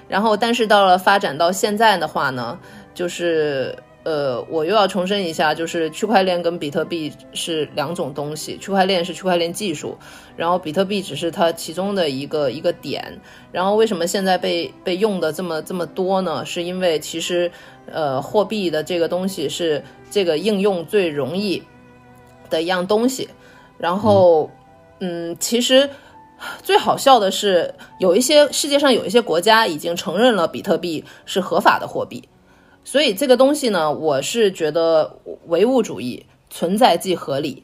[0.09, 2.59] 然后但是到了发展到现在的话呢？
[2.99, 8.57] 就是呃，我又要重申一下，就是区块链跟比特币是两种东西。
[8.57, 9.97] 区块链是区块链技术，
[10.35, 13.17] 然后比特币只是它其中的一个一个点。
[13.53, 16.45] 然后为什么现在被被用的这么这么多呢？
[16.45, 17.49] 是因为其实
[17.85, 19.81] 呃，货币的这个东西是
[20.11, 21.63] 这个应用最容易
[22.49, 23.29] 的一样东西。
[23.77, 24.51] 然后
[24.99, 25.89] 嗯，其实
[26.61, 32.21] 最好笑的是，有一些世界上有一些国家已经承认了比特币是合法的货币。
[32.91, 37.63] 所以这个东西呢，我是觉得唯物主义存在即合理，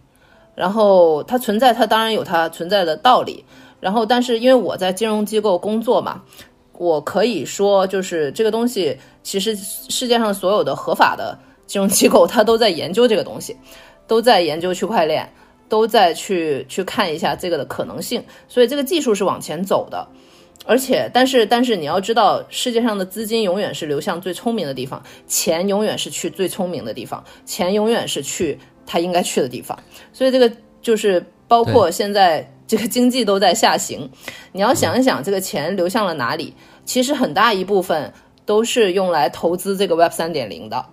[0.54, 3.44] 然后它存在，它当然有它存在的道理。
[3.80, 6.22] 然后，但是因为我在金融机构工作嘛，
[6.74, 11.36] 我可以说，就是这个东西，其实世界上所有的合法的
[11.66, 13.58] 金融机构，它都在研究这个东西，
[14.06, 15.28] 都在研究区块链，
[15.68, 18.24] 都在去去看一下这个的可能性。
[18.48, 20.08] 所以这个技术是往前走的。
[20.67, 29.78] 而且，但是，但是你要知道，世界上的资金永远是流向最聪明的地方，钱永远是去最聪明的地方，钱永远是去它应该去的地方。
[30.12, 30.51] 所以，这个
[30.82, 34.10] 就是包括现在这个经济都在下行，
[34.54, 36.54] 你要想一想，这个钱流向了哪里？
[36.84, 38.12] 其实很大一部分
[38.43, 40.84] 都是用来投资这个 Web 三点零的，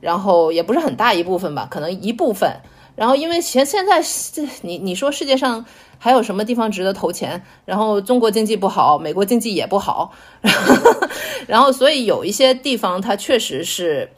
[0.00, 2.50] 然后也不是很大一部分吧，可能一部分。
[2.94, 5.64] 然后，因为现现在这你你说世界上。
[5.98, 7.42] 还有什么地方值得投钱？
[7.64, 10.12] 然后中国经济不好，美国经济也不好，
[11.46, 14.10] 然后所以有一些地方它确实是，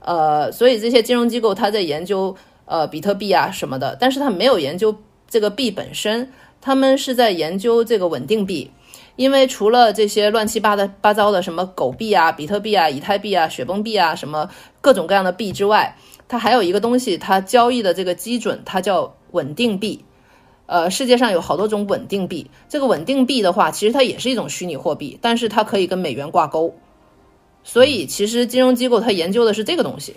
[0.00, 2.34] 呃，所以这些金融机构它在研究
[2.64, 4.94] 呃比特币啊什么的，但是它没有研究
[5.28, 8.70] 这个币本身，他们是在研究这个稳定币，
[9.16, 14.48] 因为除了这些乱七八的八糟的什么狗币啊、比特币啊、以太币啊、雪崩币啊什么
[14.80, 15.96] 各种各样的币之外。
[16.28, 20.04] 它还有一个东西，它交易的这个基准，它叫稳定币。
[20.66, 26.74] 呃，世界上有好多种稳定币，这个稳定币的话，其实它也是一种虚拟货币，但是它可以跟美元挂钩。
[27.62, 30.16] 所以其实金融机构它研究的是这个东西。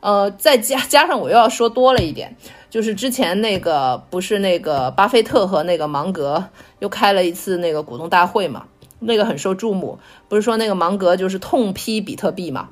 [0.00, 2.34] 呃，再加加上我又要说多了一点，
[2.70, 6.42] 就是之前那个不是那个巴菲特和那个芒格
[6.78, 8.64] 又开了一次那个股东大会嘛，
[8.98, 9.98] 那个很受注目。
[10.26, 12.70] 不是说那个芒格就是痛批比特币嘛？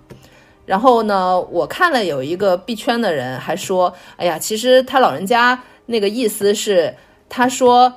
[0.65, 6.95] 然后呢，我看了有一个币圈的人还说，哎呀，其实他老人家那个意思是。
[7.31, 7.91] 他说：“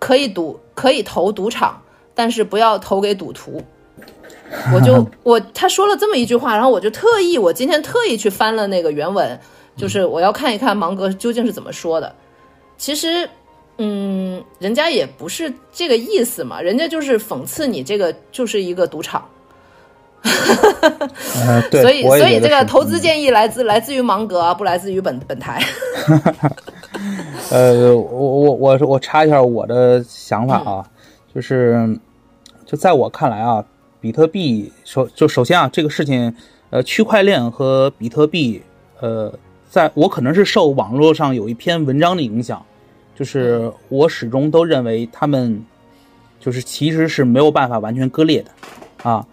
[0.00, 1.82] 可以赌，可以投赌场，
[2.14, 3.62] 但是不要投给赌徒。
[4.72, 9.38] ”我就我他说了这么一句话，然后我就特意我今天特意去翻了那个原文，
[9.76, 12.14] 就是我要看一看芒格究竟是怎么说的。
[12.78, 13.28] 其实，
[13.76, 19.28] 嗯，人家也不是这个意思嘛，人家就是讽刺你这个就是一个赌场。
[21.70, 25.62] 所以所以这个投资建议来自来自于芒格，不来自于本本台。
[27.50, 30.84] 呃，我我我我插一下我的想法啊，
[31.34, 31.98] 就是
[32.66, 33.64] 就在我看来啊，
[34.00, 36.34] 比特币首就首先啊，这个事情，
[36.70, 38.62] 呃，区块链和比特币，
[39.00, 39.32] 呃，
[39.70, 42.64] 在我可能是受网络上有一篇文章的影响，
[43.14, 45.64] 就是我始终都认为他们
[46.38, 48.50] 就是其实是没有办法完全割裂的
[49.02, 49.26] 啊，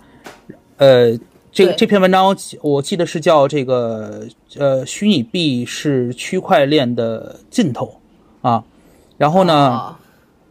[0.77, 1.17] 呃。
[1.55, 7.95] 这这篇文章我记得是叫这个呃，虚拟币是区块链的尽头
[8.41, 8.61] 啊。
[9.17, 9.95] 然后呢，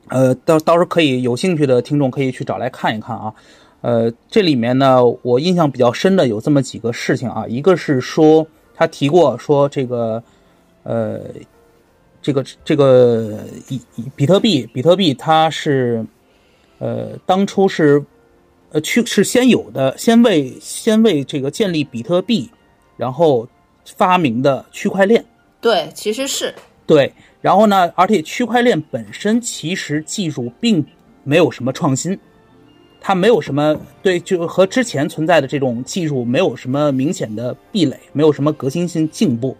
[0.08, 3.34] 呃，到到时候可以有兴趣的听众可以去找来看一看啊。
[3.82, 7.44] 呃，这里面呢，我印象比较深的有这么几个事情啊。
[7.46, 10.22] 一个是说他提过说这个
[10.84, 11.20] 呃，
[12.22, 13.78] 这个这个以
[14.16, 16.02] 比特币，比特币它是
[16.78, 18.02] 呃当初是。
[18.74, 22.50] 呃，区是先有的，先为先为这个建立比特币，
[22.96, 23.46] 然后
[23.84, 25.24] 发明的区块链。
[25.60, 26.52] 对，其实是
[26.84, 27.12] 对。
[27.40, 30.84] 然后呢，而且区块链本身其实技术并
[31.22, 32.18] 没有什么创新，
[33.00, 39.56] 它没有什么对，就和之前存在的这种技术没有什么明显的壁垒，没有什么革新性进步。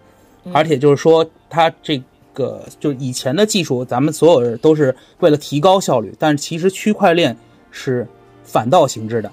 [0.52, 7.36] 而且就是说，它这个就以前的技术，咱们所有人都是为了提高效率，但是其实区块链
[7.70, 8.04] 是。
[8.44, 9.32] 反倒行之的，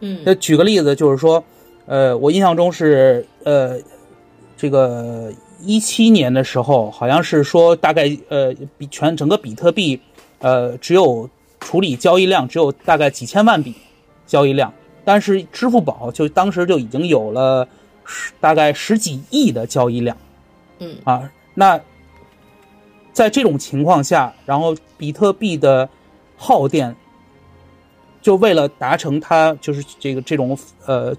[0.00, 1.42] 嗯，那举个例子，就是说，
[1.86, 3.80] 呃，我印象中是，呃，
[4.56, 9.98] 这个一七年的时候，好像是说大概，呃，比全整个比特币，
[10.40, 11.28] 呃，只有
[11.58, 13.74] 处理交易量只有大概几千万笔
[14.26, 14.72] 交易量，
[15.04, 17.66] 但是支付宝就当时就已经有了
[18.04, 20.16] 十大概十几亿的交易量，
[20.80, 21.80] 嗯，啊，那
[23.12, 25.88] 在这种情况下，然后比特币的
[26.36, 26.94] 耗电。
[28.24, 31.14] 就为了达成它就是这个这种呃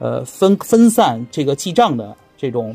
[0.00, 2.74] 呃分分散这个记账的这种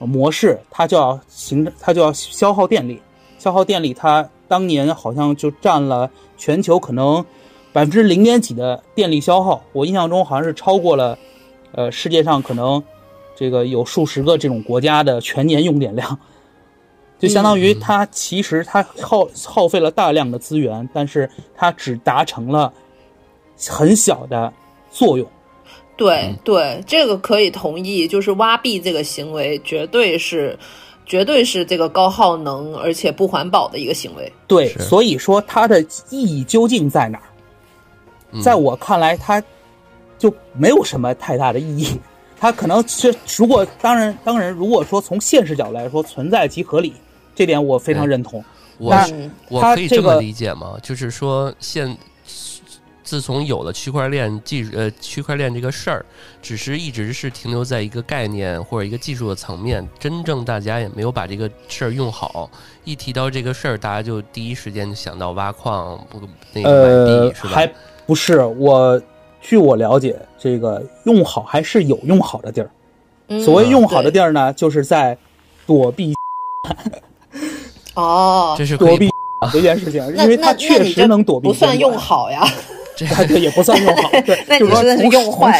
[0.00, 3.00] 模式，它就要形成它就要消耗电力，
[3.38, 7.24] 消耗电力，它当年好像就占了全球可能
[7.72, 11.16] 百分之零点几的电力消耗，我印象中好像是超过了
[11.70, 12.82] 呃世界上可能
[13.36, 16.18] 这个有数十个这种国家的全年用电量，
[17.20, 22.72] 就相当于它其实它耗耗费了大量的资源，但是它只达成了。
[23.68, 24.52] 很小的
[24.90, 25.26] 作用，
[25.96, 28.06] 对对，这个可以同意。
[28.06, 30.58] 就是挖币这个行为，绝对是，
[31.06, 34.32] 绝对是这个高耗能而且不环保的一个行为。
[34.46, 38.42] 对，所以说它的意义究竟在哪儿？
[38.42, 39.42] 在我看来，它
[40.18, 41.88] 就没有什么太大的意义。
[42.36, 46.92] 它可能是，如果当然当然，如果说从现实角度来说，存在即合理，
[47.34, 48.44] 这点我非常认同。
[48.78, 48.94] 我
[49.48, 50.76] 我可以这么理解吗？
[50.82, 51.96] 就是说现。
[53.14, 56.04] 自从有了区块链技呃区块链这个事儿，
[56.42, 62.50] 只是一直是停留在一个概念或者一个技术的层面，真正大家也没有把这个事儿用好。
[62.82, 66.20] 一提到这个事儿，大家就第一时间就想到挖矿不
[66.52, 67.50] 那个买币是吧？
[67.50, 67.72] 还
[68.04, 69.00] 不是我，
[69.40, 72.68] 据我了解，这个用好还是有用好的地儿。
[73.44, 75.16] 所谓用好的地儿呢，就是在
[75.68, 76.12] 躲避。
[77.94, 79.08] 哦，这是躲避
[79.52, 81.46] 这件事情，因为它确实能躲避。
[81.46, 82.44] 不算用好呀。
[82.96, 85.52] 这个也不算用好， 对，就是说 从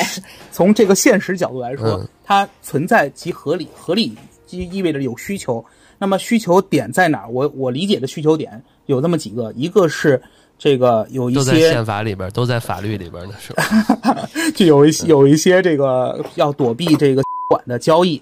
[0.53, 4.15] 从这个现实角度来说，它存在即合理，合理
[4.47, 5.65] 即意味着有需求。
[5.99, 7.27] 那么需求点在哪？
[7.29, 10.21] 我我理解的需求点有这么几个，一个是
[10.59, 14.29] 这个有一些都在宪法里边，都在法律里边呢，是吧？
[14.55, 18.21] 就有一些有一些这个要躲避这个 管的交易，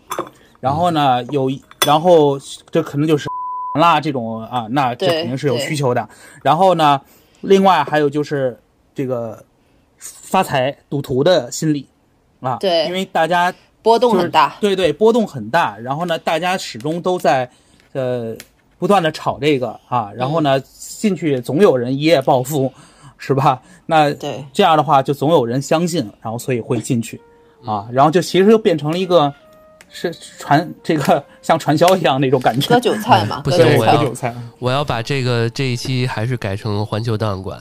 [0.61, 1.51] 然后呢有，
[1.87, 2.39] 然后
[2.71, 3.27] 这可能就是
[3.79, 6.09] 啦这种啊，那这肯定是有需求的。
[6.43, 7.01] 然后呢，
[7.41, 8.57] 另外还有就是。
[8.95, 9.43] 这个
[9.99, 11.87] 发财赌徒的心理
[12.41, 15.79] 啊，对，因为大家波动很大，对对，波动很大。
[15.79, 17.49] 然后呢，大家始终都在
[17.93, 18.37] 呃
[18.79, 22.73] 不断的炒这个啊，然后呢进去总有人一夜暴富，
[23.17, 23.63] 是吧？
[23.87, 27.21] 那对这样的话就总有人相信，然后所以会进去
[27.65, 29.33] 啊，然后就其实就变成了一个
[29.93, 34.35] 是传这个 像传销一样那种感觉割，韭菜嘛，不行，割韭菜我要割韭菜。
[34.59, 37.61] 我要把这个这一期还是改成环球档案馆，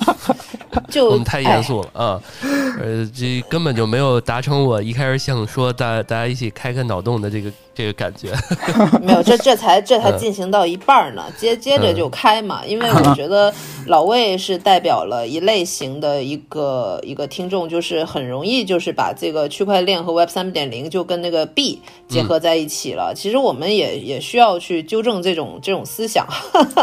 [0.90, 2.20] 就我们太严哎肃了啊！
[2.80, 8.32] 呃，这根本就没有达成我一开始想说大大家一起开开脑洞的这个这个感觉。
[9.04, 12.62] 没有，这这才这才嗯进行到一半儿呢，接接着就开嘛。
[12.66, 13.52] 因为我觉得
[13.86, 23.12] 老魏是代表了一类型的一个一个听众，就是很容易就是把这个区块链和 Web 三点零就跟那个币结合在一起了。
[23.14, 26.26] 其实我们也也需要去纠正这种这种思想，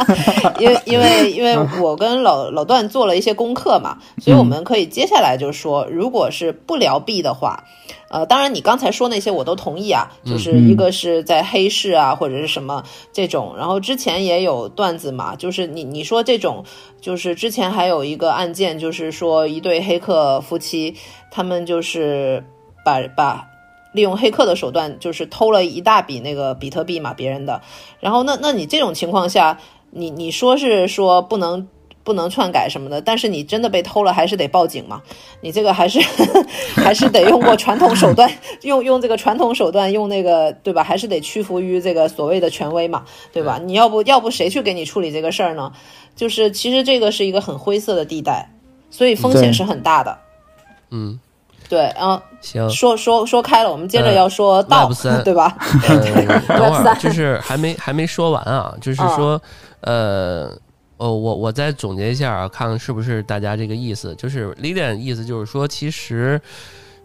[0.59, 7.63] 因为因为因为我跟老老段做了一些功课嘛，所以我们可以接下来就说，如果是不聊币的话。
[8.13, 16.63] 呃，当然，你刚才说那些我都同意啊，就是一个是在黑市啊，或者是什么这种，然后之前也有段子嘛，就是你你说这种，
[17.01, 20.95] 就是之前还有一个案件，就是说一对黑客夫妻，
[21.31, 22.45] 他们就是
[22.85, 23.47] 把把
[23.93, 27.63] 利用黑客的手段，就是偷了一大笔那个比特币嘛，别人的，
[27.99, 29.57] 然后那那你这种情况下，
[29.89, 31.67] 你你说是说不能。
[32.03, 35.01] 不能篡改什么的，但是你真的被偷了，还是得报警嘛？
[35.41, 35.99] 你这个还是
[36.75, 38.29] 还是得用过传统手段，
[38.63, 40.83] 用用这个传统手段，用那个对吧？
[40.83, 43.59] 还是得屈服于这个所谓的权威嘛，对吧？
[43.63, 45.71] 你要不要不谁去给你处理这个事儿呢？
[46.15, 48.49] 就是其实这个是一个很灰色的地带，
[48.91, 50.17] 所以风险是很大的。
[50.91, 51.19] 嗯，
[51.67, 52.69] 对，然后行。
[52.69, 54.91] 说说说开了，我们接着呃要说道
[55.25, 55.57] 对吧？
[55.87, 55.97] 呃，
[56.47, 59.41] 等会儿就是还没还没说完啊，就是说，
[59.81, 60.51] 呃，
[60.97, 64.15] 哦，我我再总结一下啊，看看是不是大家这个意思。
[64.15, 66.41] 就是 Lilian 意思就是说，其实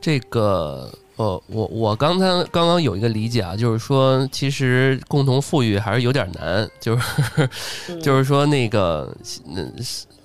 [0.00, 0.90] 这个。
[1.16, 7.50] 呃，我我刚才刚刚有一个理解啊，就是说，其实共同富裕还是有点难，就是
[8.00, 9.12] 就是说那个，
[9.48, 9.74] 嗯，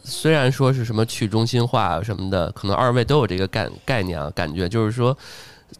[0.04, 5.18] 虽然说是什么去中心化什么的，可能二位都有这个概概念啊，感觉就是说，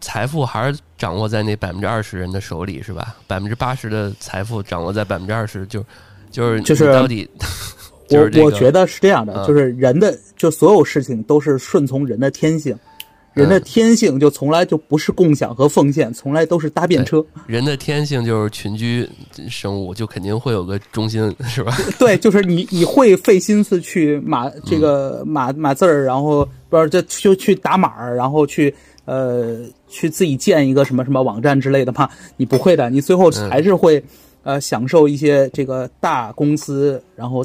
[0.00, 3.14] 财富还是掌握在那百分之二十人的手里，是吧？
[3.28, 5.80] 百分之八十的财富掌握在百分之二十，就
[6.34, 7.28] 就是就是到底
[8.10, 12.76] 我 我觉得是这样的，嗯就是人的就所有事情都是顺从人的天性，
[13.32, 17.24] 人的天性就从来就不是共享和奉献，从来都是搭便车。
[17.46, 19.08] 人的天性就是群居
[19.48, 21.74] 生物，就肯定会有个中心，是吧？
[21.98, 28.74] 对，就是你你会费心思去码这个码码字儿，然后不是这就去打码儿，然后去
[29.06, 32.08] 呃去自己建一个什么什么网站之类的吗？
[32.36, 34.02] 你不会的，你最后还是会、
[34.44, 37.44] 呃享受一些这个大公司然后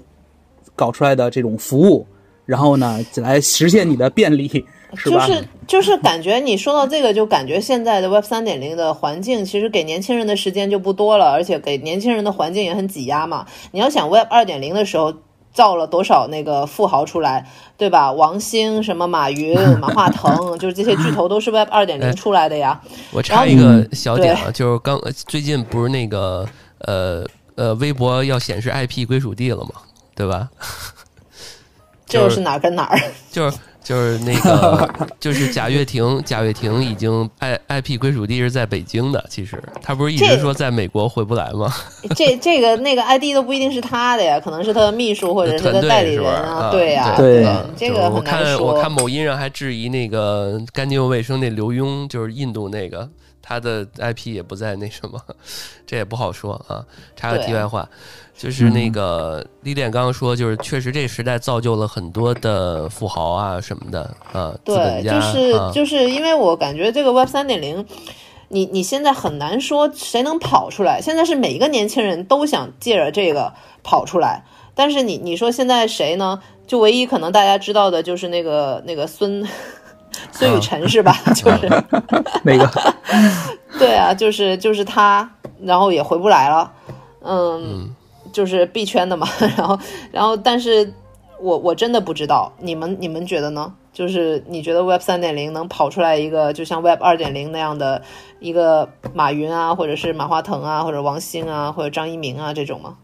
[0.75, 2.05] 搞出来的这种服务，
[2.45, 4.47] 然后呢来实现你的便利，
[4.93, 5.25] 是吧？
[5.25, 13.45] 就是就是感觉你说到这个，就感觉现在的 Web 三点零的环境，其实给年轻人的时间就不多了，而且给年轻人的环境也很挤压嘛。
[13.71, 15.13] 你要想 Web 二点零的时候。
[15.51, 17.43] 造了多少那个富豪出来，
[17.75, 18.11] 对吧？
[18.11, 22.79] 王兴、什么马云、马化腾，就是这些巨头都是 Web 二点零出来的呀。
[23.11, 26.47] 我插一个小点啊，就是刚最近不是那个
[26.79, 27.25] 呃
[27.55, 29.81] 呃，微博要显示 IP 归属地了嘛，
[30.15, 30.49] 对吧？
[32.05, 32.99] 这又是哪儿跟哪儿？
[33.31, 39.23] 就是就是那个 就是贾跃亭，贾跃亭已经 I IP 归属地是在北京的。
[39.29, 41.71] 其实他不是一直说在美国回不来吗？
[42.15, 46.71] 这这个那个 ID 都不一定是他的呀，可能是他的秘书或者是他的代理人啊。
[46.71, 47.45] 对呀，对
[47.77, 48.57] 这个我很难说。
[48.57, 53.07] 看我看某音上还质疑那个干净又卫生那刘墉，就是印度那个。
[53.49, 55.19] 他的 IP 也不在那什么，
[55.87, 56.85] 这也不好说啊。
[57.15, 57.89] 插个题外话，
[58.37, 67.83] 就是那个李典刚刚说，就是确实这时代造就了很多的富豪啊什么的啊，对，就是、啊、就是因为我感觉这个 Web 三点零，
[68.49, 71.01] 你你现在很难说谁能跑出来。
[71.01, 74.43] 现在是每一个年轻人都想借着这个跑出来，
[74.75, 76.39] 但是你你说现在谁呢？
[76.67, 79.43] 就唯一可能大家知道的就是那个那个孙。
[80.31, 81.15] 孙雨晨是吧？
[81.35, 81.83] 就是
[82.43, 82.69] 那个，
[83.77, 85.29] 对啊，就是就是他，
[85.61, 86.71] 然后也回不来了，
[87.21, 87.93] 嗯，
[88.31, 89.27] 就是币圈的嘛。
[89.57, 89.79] 然后
[90.11, 90.93] 然后，但是
[91.39, 93.73] 我我真的不知道，你们你们觉得呢？
[93.91, 98.01] 就是你觉得 Web 三点零能跑出来一个就像 Web 二点零那样的
[98.39, 102.95] 一个马云啊，或者是马化腾啊，或者王兴啊，或者张一鸣啊这种吗？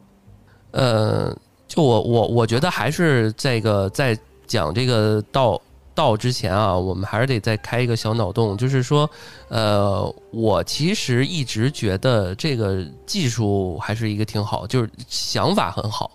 [0.72, 1.36] 呃，
[1.68, 5.59] 就我我我觉得还是这个在讲这个道。
[5.95, 9.09] 到之前啊，我们还是得再开一个小脑洞，就是说，
[9.47, 16.11] 呃，我其实一直觉得这个技术还是一个挺好，就是想法很好，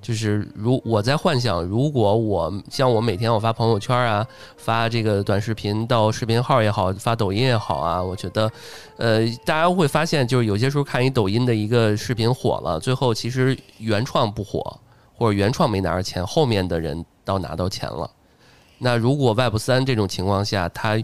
[0.00, 4.26] 就是如我在幻想，如果我像我每天我发朋友圈啊，
[4.56, 8.50] 发这个短视频到视频号也好，发抖音也好啊，我觉得，
[8.96, 14.80] 呃，大家会发现，就是有些时候看一抖音的一个视频火了，最后其实原创不火，
[15.14, 18.10] 或者原创没拿着钱，后面的人倒拿到钱了。
[18.78, 20.96] 那如果 Web 三这种情况下，他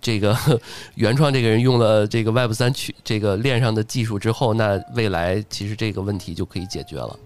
[0.00, 0.36] 这个
[0.96, 7.18] 原创这个人用了这个 Web 三去这个链上的技术之后，那未来其实这个问题就可以解决了。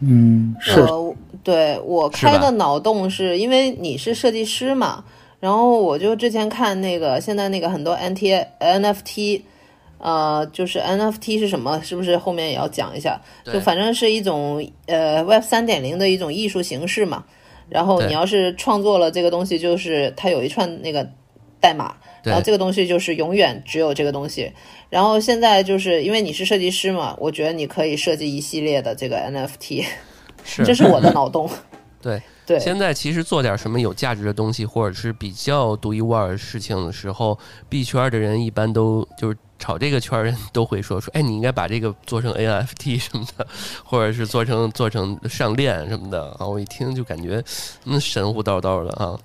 [0.00, 0.80] 嗯，是。
[0.82, 5.02] 呃，对我开的脑洞是因为你是设计师嘛，
[5.40, 9.42] 然后我就之前看那个现在那个很多 N T N F T，
[9.98, 11.80] 呃，就是 N F T 是什么？
[11.82, 13.18] 是不是后面也要讲一下？
[13.44, 17.24] 就反正是一种呃 Web 三点零的一种艺术形式嘛。
[17.68, 21.08] 然后你要是创作了这个东西，就是它有一串那个
[21.60, 24.52] 代码，然后这个东西就是永远只有这个东西。
[24.88, 29.84] 然后现在就是因为你是设计师嘛，我觉得你可以设计一系列的这个 NFT，
[30.44, 31.50] 是，这是我的脑洞。
[32.00, 37.36] 对对，现在其实做点什么有价值的东西，或者是比较独一无二的事情的时候，
[37.68, 43.46] 币圈的人一般都就是炒这个圈人都会说说，哎，你应该把这个做成 NFT 什么的，
[43.84, 46.46] 或者是做成做成上链什么的啊。
[46.46, 47.42] 我一听就感觉
[47.84, 49.18] 那神乎叨叨的啊。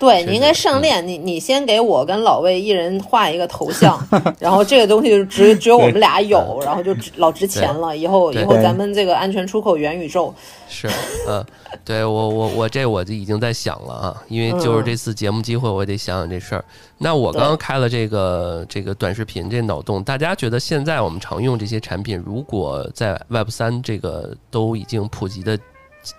[0.00, 4.02] 对你应该上链，你你先给我跟老魏一人画一个头像，
[4.40, 7.94] 然后这个东西就只只有我们俩有，然后就老值钱了。
[7.94, 10.34] 以后以后咱们这个安全出口元宇宙
[10.70, 10.88] 是
[11.28, 11.44] 嗯，
[11.84, 16.64] 对我我我这我就已经在想了啊，因为就是这次节目机会，我得想想这事儿。
[16.96, 25.58] 那我刚刚开了这个这个短视频这脑洞，大家觉得现在我们常用这些产品，如果在 Web 三这个都已经普及的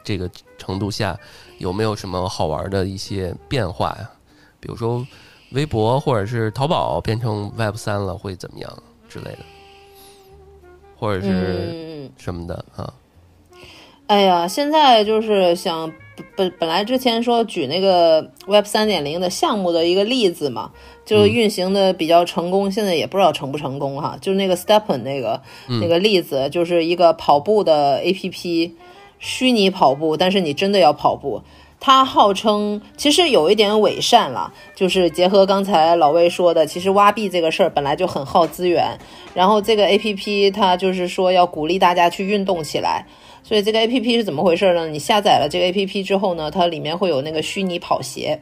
[0.04, 0.30] 这个
[0.60, 1.18] 程度下。
[1.62, 4.09] 有没有什么好玩的一些变化呀？
[4.59, 5.05] 比如说，
[5.51, 9.39] 微博或者是淘宝变成 Web 三了，会怎么样之类的，
[10.97, 12.91] 或者是什么的啊？
[14.07, 15.91] 哎呀，现在就是想
[16.36, 20.72] 本本来之前说举那个 Web 三点零的项目的一个例子嘛，
[21.05, 24.18] 就运行的比较成功，现在也不知道成不成功哈。
[24.20, 28.72] 就是那个 Stepen 那个那个例子，就是一个跑步的 APP。
[29.22, 31.42] 虚拟跑步，但是你真的要跑步。
[31.84, 39.00] 它号称其实有一点伪善了，就是结合刚才老魏说的，其实挖币这个事儿本来就很耗资源。
[39.34, 43.08] 然后这个 A P P 它就是说要鼓励大家去运动起来，
[43.42, 44.88] 所以这个 A P P 是怎么回事呢？
[44.90, 48.40] 你下载了这个 A P P 之后呢，它里面会有那个虚拟跑鞋，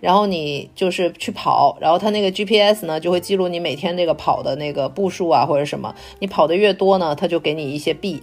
[0.00, 8.22] 然后你就是去跑，然后它那个 G P S 呢就会记录你每天这个跑的那个步数啊或者什么，你跑的越多呢，它就给你一些币。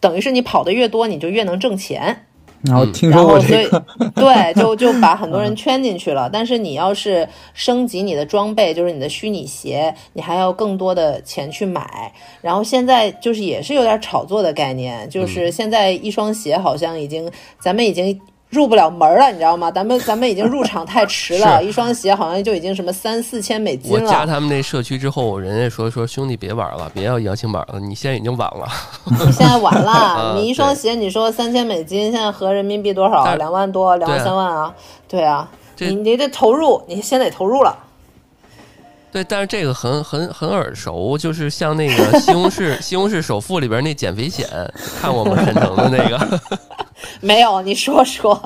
[0.00, 2.24] 等于是你跑的越多，你就越能挣钱。
[2.62, 3.84] 然后听说过这个，
[4.16, 6.28] 对，就就把很多人圈进去了。
[6.32, 12.12] 但是你要是升级你的装备，就是你的虚拟鞋，你还要更多的钱去买。
[12.40, 17.30] 然后现在就是也是有点炒作的概念，就是现在一双鞋好像已经，
[17.60, 18.20] 咱们已经。
[18.50, 19.70] 入不了门了，你知道吗？
[19.70, 24.00] 咱们 咱们已经入场太迟了，一双鞋好像就已经什么三四千美金了。
[24.00, 28.66] 我加他们那社区之后，人家说说兄弟别玩了，别要邀请码了，你现在已经晚了。
[29.04, 33.34] 你现在晚了， 你一双鞋你说三千美金，现在合人民币多少？
[33.36, 34.74] 两万多，两万三万啊？
[35.06, 37.76] 对啊，你你得投入，你先得投入了。
[39.10, 44.46] 对，但是这个很很很耳熟，就是像那个《西红柿 西红柿首富》里边那减肥险，
[45.00, 45.34] 看过吗？
[45.44, 46.40] 沈腾的那个。
[47.20, 48.40] 没有，你说说，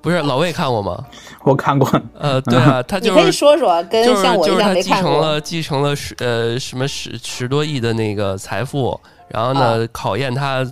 [0.00, 1.04] 不是老魏看过吗？
[1.42, 1.88] 我看过。
[2.18, 5.10] 呃，对啊， 他就是你可以说说，跟像我一样没看过。
[5.12, 10.64] 继承了继承了十呃什么十十多亿的那个财富，然后呢考验他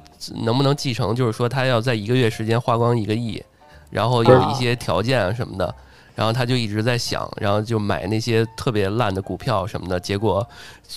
[0.45, 3.43] 能不能继承，就是说他要在一个月时间花光一个亿，
[3.91, 5.75] 然后有一些条件啊什么的。
[6.15, 10.47] 然后他就一直在想，然后就买那些特别烂的股票什么的，结果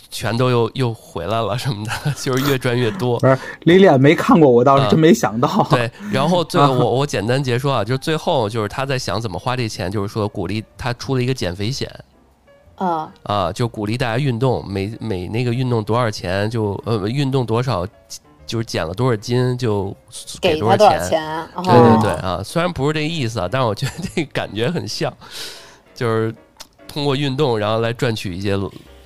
[0.09, 1.91] 全都又又回来了什么的，
[2.21, 3.19] 就是越赚越多。
[3.19, 5.65] 不是，李脸没看过，我倒是真没想到。
[5.69, 11.89] 对，然后最后我我简单结说啊，就是最后就是他在想怎么花这钱，就是说鼓励他出了一个减肥险。
[12.75, 17.87] 啊啊，就鼓励大家运动，每每那个运动多少钱就呃运动多少。
[18.47, 19.95] 就是减了多少斤就
[20.41, 22.41] 给多少钱，对对对啊！
[22.43, 25.13] 虽然不是这个意思啊，但是我觉得这感觉很像，
[25.93, 26.33] 就是
[26.87, 28.57] 通过运动然后来赚取一些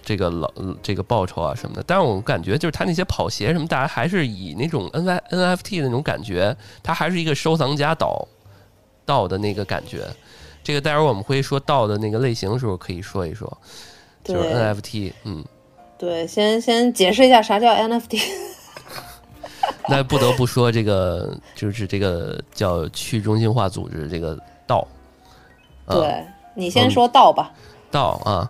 [0.05, 0.49] 这个老
[0.83, 1.83] 这个报酬啊什么的。
[1.85, 8.27] 但是我感觉就是他那些跑鞋什么，大家还是以那种 N I N F T 的那种感觉，他还是一个收藏家岛
[9.05, 10.05] 道的那个感觉。
[10.63, 13.57] 这个待会儿我们会说道的那个类型的时候可以说一说，
[14.23, 15.43] 就是 N F T，嗯，
[15.97, 18.19] 对，先先解释一下啥叫 N F T。
[19.87, 24.87] 那不得不说，这个就是这个叫去中心化组织，这个道。
[25.87, 26.25] 对
[26.55, 27.51] 你先说道吧。
[27.89, 28.49] 道啊，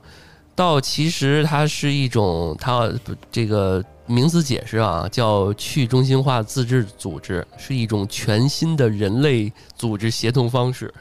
[0.55, 2.91] 道其实它是一种，它
[3.31, 10.93] 这个名词解释啊，叫去中心化自治组织，是一种全新的人类组织协同方式。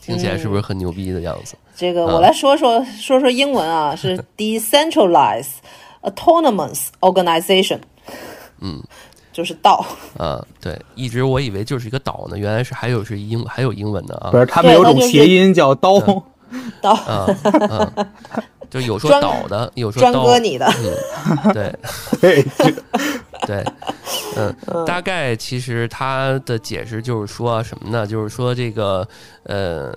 [0.00, 1.54] 听起来是不是很牛逼的样子？
[1.76, 5.54] 这个我来说说说说英文啊，是 decentralized
[6.02, 7.80] autonomous organization。
[8.60, 8.82] 嗯，
[9.32, 9.84] 就是道。
[10.18, 14.30] 嗯，对，一直我以为就是一个岛呢，原来是还有是英还有英文的啊。
[14.30, 15.98] 不是，他们有种谐音叫刀。
[16.82, 16.92] 刀。
[16.92, 17.26] 啊
[17.70, 18.06] 嗯，
[18.68, 20.66] 就有说岛的，有说专割你的。
[21.44, 21.74] 嗯，对。
[22.20, 22.44] 对。
[23.44, 23.64] 对，
[24.36, 24.54] 嗯，
[24.86, 28.06] 大概其实他的解释就是说什么呢？
[28.06, 29.04] 就是说这个，
[29.42, 29.92] 呃，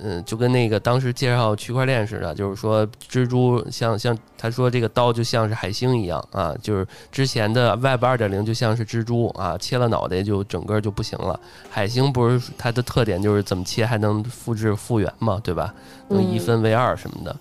[0.00, 11.38] 嗯，就跟那个当时介绍区块链似的，就是说蜘蛛像像他说这个刀就像是海星一样啊，就是之前的 Web 二点零就像是蜘蛛啊，切了脑袋就整个就不行了。
[11.68, 15.74] 海星不是它的特点就是怎么切还能复制复原嘛，对吧？
[16.08, 17.36] 能一分为二什么的。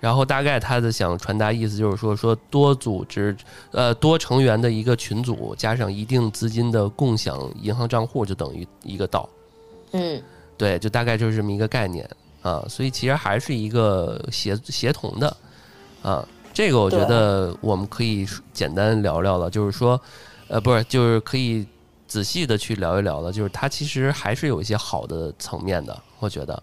[0.00, 3.36] 然后大概他的想传达意思就是说，说多组织，
[3.70, 9.28] 呃，多成员的一个群组，加上一定资金的共享银行账户，就等于一个道。
[9.92, 10.22] 嗯，
[10.60, 12.06] 对，就大概就是这么一个概念
[12.42, 12.62] 啊。
[12.68, 15.34] 所以其实还是一个协协同的
[16.02, 16.28] 啊。
[16.52, 19.98] 这个我觉得我们可以简单聊聊了，就是说，
[20.48, 21.66] 呃，不是，就是可以
[22.06, 23.32] 仔细的去聊一聊了。
[23.32, 26.62] 就是它其实还是有一些好的层面的，我觉得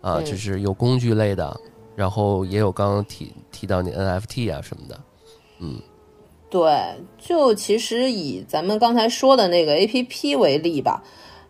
[0.00, 1.54] 啊，就是有工具类的。
[1.94, 5.00] 然后也有刚刚提提到你 NFT 啊什么的，
[5.58, 5.78] 嗯，
[6.48, 6.72] 对，
[7.18, 11.02] 就其实以咱们刚才说的那个 APP 为例吧，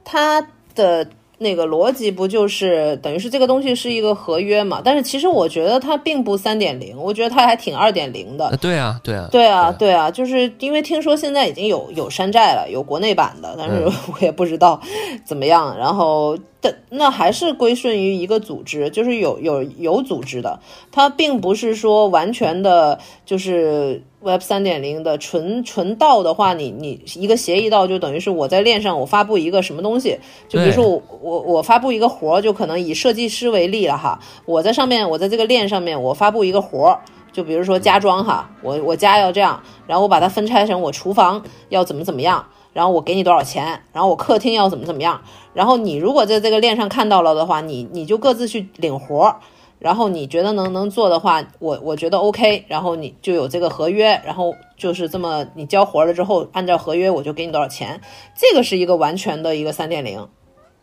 [0.05, 1.09] 它的。
[1.39, 4.80] 那个逻辑不就是等于是这个东西是一个合约嘛？
[4.82, 8.57] 但是其实我觉得它并不三点零，我觉得它还挺二点零的。
[8.61, 14.80] 对啊，对啊，对啊，对啊，就是因为听说现在已经有有山寨了，有国内版的，但是 我也不知道
[15.24, 15.76] 怎么样。
[15.76, 16.37] 然后
[16.67, 20.61] 的那还是归顺于一个组织，就是有有有组织的，
[20.91, 24.03] 它并不是说完全的，就是。
[24.23, 37.01] Web 三点零的纯纯道的话，你你一个协议道就等于是我在链上我发布一个什么东西，就比如说我我我发布一个活儿，就可能以设计师为例了哈，我在上面我在这个链上面我发布一个活儿，
[37.33, 42.45] 就比如说家装哈，我我家要这样，然后我把它分拆成我厨房要怎么怎么样，
[42.77, 45.18] 然后我给你多少钱，然后我客厅要怎么怎么样，
[45.55, 49.37] 然后你如果在这个链上看到了的话，你你就各自去领活儿。
[49.79, 57.99] 然后你觉得能能做的话，我我觉得 OK，然后你就有这个合约，然后就是这么你交活了之后，按照合约我就给你多少钱，
[58.37, 60.29] 这个是一个完全的一个三点零，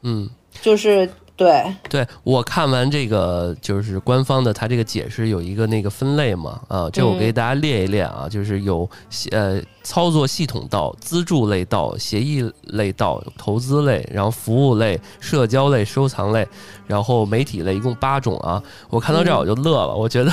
[0.01, 0.27] 嗯，
[0.63, 1.07] 就是。
[1.35, 8.87] 对对，我看完这个就是官方的，他这个解释有一个那个分类嘛，啊，这我给大家列一列啊，就是有
[9.31, 16.47] 呃操作系统到、资助类到、协议类到、投资类，然后服务类、社交类、收藏类，
[16.87, 18.63] 然后媒体类，一共八种啊。
[18.89, 20.31] 我看到这儿我就乐了，我觉得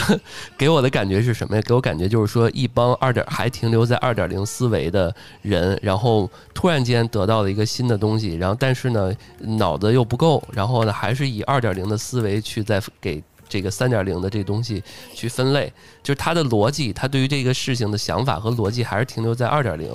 [0.57, 1.63] 给我的感觉是什么呀？
[1.67, 10.91] 给我感觉就是说一帮二点还停留在二点零思维的人，然后突然间得到了一个新的东西，然后但是呢脑子又不够，然后呢。
[11.01, 14.83] 还是以二点零的思维去再给这个三点零的这东西
[15.13, 15.71] 去分类，
[16.03, 19.93] 就是他的逻辑，他对于这个事情的想法和逻辑还是停留在二点零，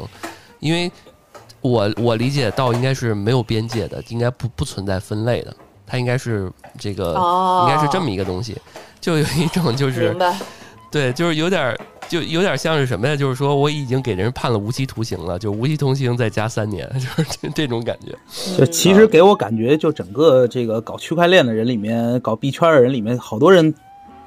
[0.60, 0.91] 因为
[1.62, 5.56] 我我理解到应该是没有边界的，应该不不存在分类的，
[5.88, 7.14] 它应该是这个
[7.64, 8.56] 应该是这么一个东西，
[8.99, 10.16] 就有一种就是
[10.96, 11.78] 对，就是有点。
[12.08, 13.16] 就有点像是什么呀？
[13.16, 18.16] 就是说我已经给人判了无期徒刑了，就无期徒刑再加三年， 就是这这种感觉。
[18.56, 23.74] 就其实给我感觉，就整个这个搞区块链的人里面，搞币圈的人里面，好多人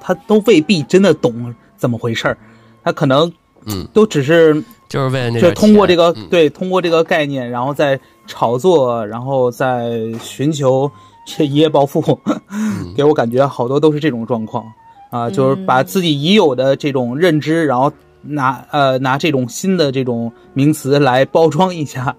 [0.01, 2.37] 他都未必真的懂怎么回事儿，
[2.83, 3.31] 他可能
[3.65, 4.53] 嗯，都只是
[4.89, 7.97] 就是为了就通过这个对通过这个概念，然后再
[8.27, 9.89] 炒作，然后再
[10.21, 10.91] 寻求
[11.25, 12.01] 这一夜暴富。
[12.93, 14.65] 给我感觉好多都是这种状况。
[15.09, 17.91] 啊，就是把自己已有的这种认知，然后
[18.21, 22.15] 拿呃拿这种新的这种名词来包装一下，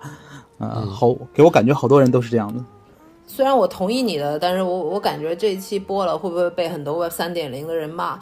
[0.59, 2.63] 啊，好，给我感觉好多人都是这样的。
[3.27, 8.19] 虽然我同意你的，但是我我感觉这一期播了会不会被很多 Web 三点零的人骂？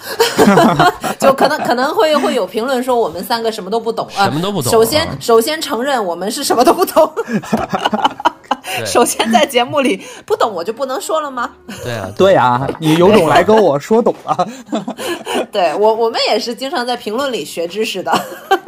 [1.18, 4.70] 就可能可能会会有评论说我们三个什么都不懂啊，什么都不懂。
[4.70, 7.10] 首先首先承认我们是什么都不懂。
[8.84, 11.50] 首先，在节目里不懂我就不能说了吗？
[11.84, 14.48] 对啊，对啊，你有种来跟我说懂了。
[15.52, 18.12] 对我，我们也是经常在评论里学知识的。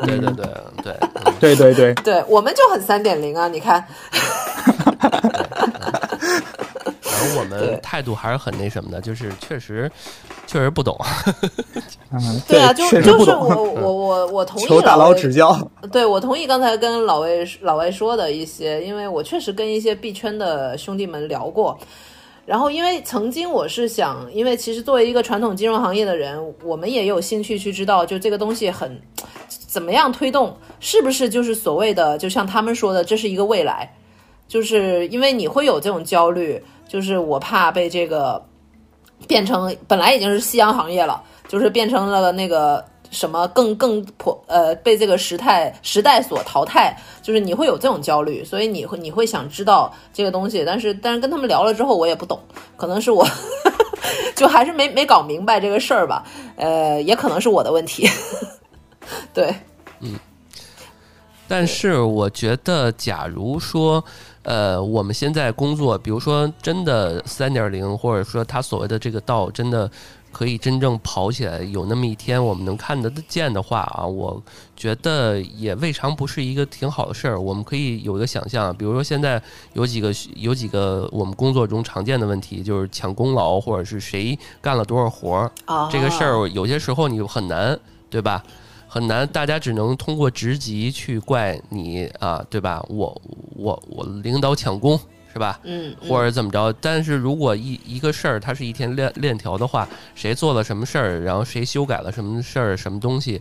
[0.05, 0.47] 对对对
[0.83, 0.97] 对
[1.41, 3.49] 对对对，对 我们就很三点零啊！
[3.49, 3.87] 你看。
[7.39, 9.91] 我们态度还是很那什么的，就是确实
[10.47, 10.99] 确实不懂。
[12.13, 15.57] 嗯，对啊，就就是我我我我同意求大佬指教。
[15.93, 21.79] 对，我同意刚才跟老魏老魏说的一些，因为我确实跟一些币圈的兄弟们聊过。
[22.47, 29.01] 然后因为曾经我是想，因为其实作为一个传统金融行业的人，我们也有兴趣去知道，就这个东西很
[29.49, 33.95] 怎么样推动，是不是就是所谓的，就像他们说的，这是一个未来。
[34.49, 36.61] 就是因为你会有这种焦虑，
[36.91, 38.45] 就是我怕被这个
[39.29, 52.41] 变成本来已经是夕阳行业了，就是变成了那个什么更更破呃被这个时代时代所淘汰，就是你会有这种焦虑，所以你会你会想知道这个东西，但是但是跟他们聊了之后，我也不懂，
[52.77, 53.25] 可能是我
[54.35, 56.25] 就还是没没搞明白这个事儿吧，
[56.57, 58.09] 呃，也可能是我的问题，
[59.33, 59.55] 对，
[60.01, 60.19] 嗯，
[61.47, 64.05] 但是我觉得，假如说。
[64.43, 69.91] 呃，我们现在工作，比如说真的三点零，或者说他所谓的这个道，真的
[70.33, 74.43] 可以真正跑起来，有那么一天我们能看得见的话啊，我
[74.75, 77.39] 觉得也未尝不是一个挺好的事儿。
[77.39, 79.43] 我们可以有一个想象，比如说现在
[79.75, 85.35] 有几个有几个我们工作中常见的问题，就是抢功劳，或者是谁干了多少活
[85.67, 87.79] 儿，这个事儿有些时候你很难，
[88.09, 88.43] 对吧？
[88.93, 92.85] 很难，大家只能通过职级去怪你啊，对吧？
[92.89, 93.23] 我
[93.55, 94.99] 我我领导抢功
[95.33, 95.61] 是吧？
[95.63, 96.73] 嗯，或者怎么着？
[96.81, 103.41] 但是如果一一个事儿它是一天链链条的话，谁做了什么事儿，然后谁修改了什么事儿，什么东西，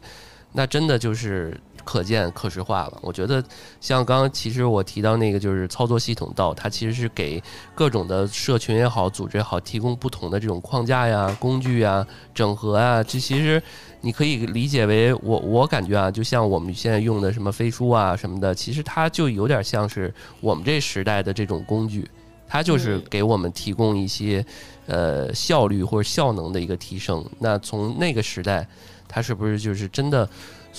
[0.54, 1.60] 那真的就是
[1.90, 3.00] 可见可视化了。
[3.02, 3.44] 我觉得
[3.82, 7.42] 像刚刚其实我提到那个就是操作系统到，它其实是给
[7.74, 13.60] 各种的社群也好，组织也好，提供不同的这种框架呀、工具呀、整合啊，这其实。
[14.02, 22.10] 你可以理解为我，我感觉啊，就像我们现在用的什么飞书啊什么的，其实它就有点像是我们这时代的这种工具，
[22.48, 24.46] 它就是给我们提供一些
[24.88, 27.26] 呃效率或者效能的一个提升。
[27.40, 28.66] 那从那个时代，
[29.06, 30.30] 它是不是就是真的？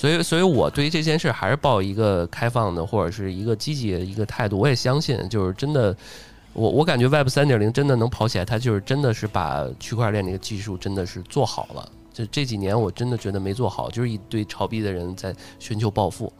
[0.01, 4.57] 所以，所以我对于这件事还是抱一个开放的或者是一个积极的一个态度。
[4.57, 5.95] 我也相信，就是真的，
[6.53, 11.87] 我我感觉 Web 三点零真的能跑起来，它就是真的是把区块链这个技术真的是做好了。
[12.11, 16.33] 就这几年，我真的觉得没做好，就是一堆炒币的人在寻求暴富。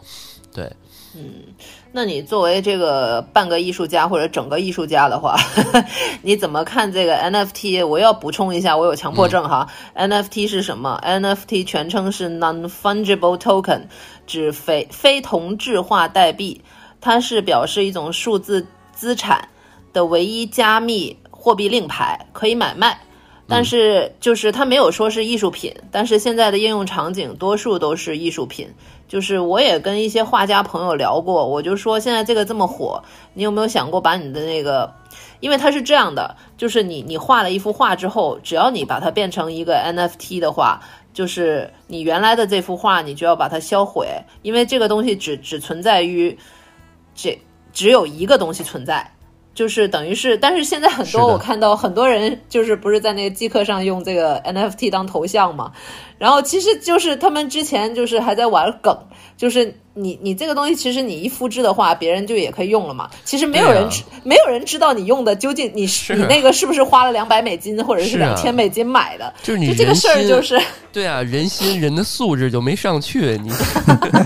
[0.51, 0.67] 对，
[1.13, 1.43] 嗯，
[1.91, 5.35] 那你作为这个半个艺术家或者整个艺术家的话，
[6.23, 7.85] 你怎么看这个 NFT？
[7.85, 9.67] 我要补充一下，我有强迫症哈。
[9.95, 13.87] NFT 是什么？NFT 全称是 Non-Fungible Token，
[14.25, 16.61] 指非非同质化代币，
[17.01, 19.49] 它是表示一种数字资产
[19.91, 22.97] 的唯一加密货币令牌，可以买卖。
[23.47, 28.69] 但是就是它没有说是艺术品，但是现在的应用场景多数都是艺术品。
[29.11, 33.03] 就是我也跟一些画家朋友聊过，我就说现在这个这么火，
[33.33, 34.89] 你有没有想过把你的那个，
[35.41, 40.81] 因为它是这样的，就是你你画了一幅画之后，只要你把它变成一个 NFT 的话，
[41.13, 44.07] 就是你原来的这幅画你就要把它销毁，
[44.43, 46.37] 因为这个东西只只存在于
[47.13, 47.37] 这
[47.73, 49.11] 只有一个东西存在。
[49.53, 55.71] 就是等于是，但是现在很多我看到很多人就是不是在那个即刻上用这个 NFT 当头像嘛，
[56.17, 58.97] 然后其实就是他们之前就是还在玩梗，
[59.35, 63.09] 就是你你这个东西其实你一复制的话，别人就也可以用了嘛。
[63.25, 66.15] 其实没有人知，没有人知道你用的究竟你是。
[66.15, 70.57] 你那个是不是花了两百美金或者是两千美金买的，就是你这个事儿就是
[70.93, 73.51] 对啊，人心人的素质就没上去，你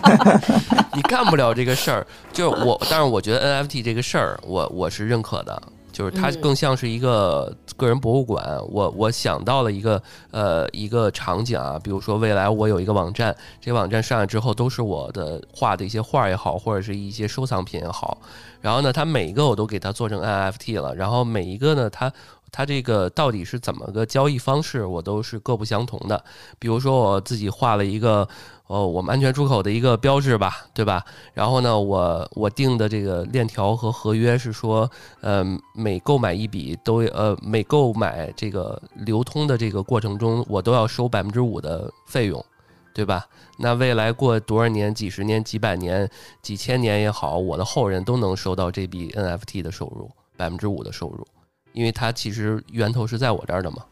[0.95, 2.07] 你干不了这个事儿。
[2.33, 5.61] 就是我，但是我觉得 NFT 这个事儿，我我是认可的。
[5.91, 8.59] 就是它更像是一个个人博物馆。
[8.67, 18.17] 我我想到了一个呃一个场景啊，比如说未来我有一个网站，这个网站上来之后都是我的画的一些画也好，或者是一些收藏品也好。
[18.59, 20.93] 然后呢，它每一个我都给它做成 NFT 了。
[20.93, 22.11] 然后每一个呢，它
[22.51, 26.21] 它这个到底是怎么个交易方式，我都是各不相同的。
[26.59, 28.27] 比如说我自己画了一个。
[28.67, 31.05] 哦，我们安全出口的一个标志吧，对吧？
[31.35, 34.89] 然后呢，我我定的这个链条和合约是说，
[35.21, 35.45] 呃，
[35.75, 42.43] 每购买一笔都呃，每购买这个流通的这个过程中，我都要收百分之五的费用，
[42.91, 43.27] 对吧？
[43.59, 46.09] 那未来过多少年、几十年、几百年、
[46.41, 51.23] 几千年也好，我的后人都能收到这笔 NFT 的收入，百分之五的收入，
[51.71, 53.85] 因为它其实源头是在我这儿的嘛。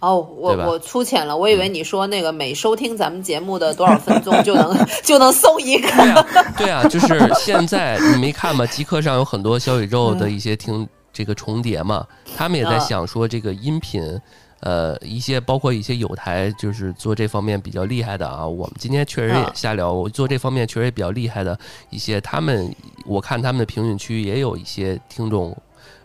[0.00, 5.88] 哦，我我粗浅了，我以为你说那个每收听咱们节目的多少分钟就能 就能送一个。
[5.88, 6.26] 对啊，
[6.58, 8.66] 对啊，就是现在你没看吗？
[8.66, 14.20] 极客上有很多小宇宙的一些听这个重叠嘛，他们也在想说这个音频，
[14.60, 18.46] 呃，一些包括一些有台就是做这方面比较厉害的啊。
[18.46, 22.74] 我们今天确实也瞎聊，我做这方面确实也比较厉害的一些，他们
[23.06, 25.56] 我看他们的评论区也有一些听众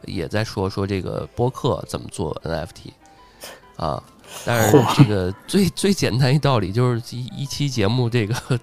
[0.06, 2.92] 也在说说这个播客怎么做 NFT。
[3.80, 4.02] 啊，
[4.46, 8.34] 但是这个最最简单一道理就是一一期节目这个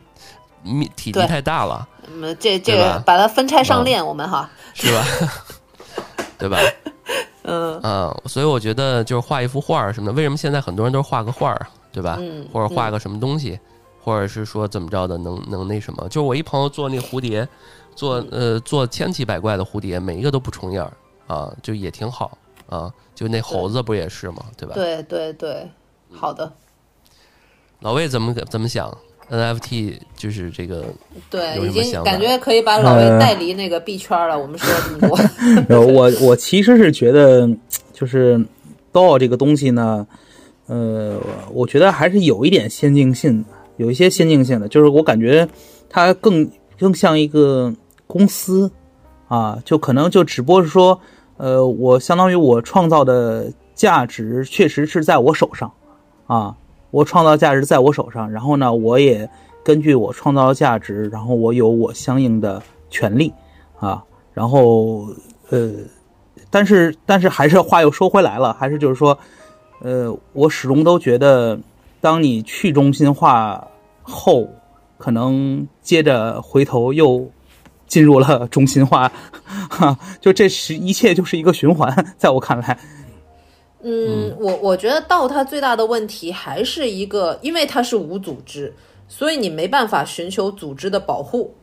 [0.63, 1.87] 体体积太大了，
[2.39, 5.05] 这这个把它分拆上链，我们哈是吧？
[6.39, 6.59] 对吧？
[7.49, 12.17] 嗯啊，所以我觉得就是画一幅画什么的，为什么现在很多人都是画个画儿，对吧？
[12.21, 13.59] 嗯或者画个什么东西，
[14.03, 16.07] 或者是说怎么着的，能能那什么？
[16.09, 17.49] 就是我一朋友做那蝴蝶，
[17.95, 20.93] 做呃做千奇百怪的蝴蝶，每一个都不重样儿
[21.35, 22.37] 啊，就也挺好
[22.69, 22.93] 啊。
[23.15, 24.45] 就那猴子不也是吗？
[24.57, 24.75] 对吧？
[24.75, 25.71] 对对对，
[26.11, 26.53] 好的。
[27.81, 28.95] 老魏怎么怎么想
[29.31, 30.85] ？NFT 就是这个
[31.31, 34.39] 对，已经感觉可以把老魏带离那个币圈了。
[34.39, 37.49] 我们说了这么多，呃， 我我其实是觉得，
[37.93, 38.39] 就是
[38.93, 40.07] DAO 这个东西呢，
[40.67, 41.19] 呃，
[41.53, 43.49] 我觉得还是有一点先进性的，
[43.79, 45.49] 有一些先进性的，就是我感觉
[45.89, 47.75] 它更更像一个
[48.07, 48.71] 公司
[49.29, 51.01] 啊，就可能就只不过是说，
[51.37, 55.71] 呃，我相当于我创造的价值确实是在我手上
[56.27, 56.57] 啊，
[56.91, 59.29] 我创造价值在我手上，然后呢，我也
[59.63, 63.33] 根据我创造的价值，然后我有我相应的权利
[63.79, 65.07] 啊，然后
[65.51, 65.73] 呃，
[66.49, 69.19] 但是但是还是话又说回来了，还是就是说，
[69.81, 71.59] 呃，我始终都觉得，
[72.01, 73.69] 当你去中心化
[74.03, 74.49] 后，
[74.97, 77.29] 可能接着回头又
[77.87, 79.11] 进入了中心化，
[79.71, 82.79] 哈， 就这是一切就是一个循环， 在我看来，
[83.83, 88.75] 嗯，我我觉得道它最大的问题还是一个，因为它是无组织，
[89.09, 91.55] 所以你没办法寻求组织的保护。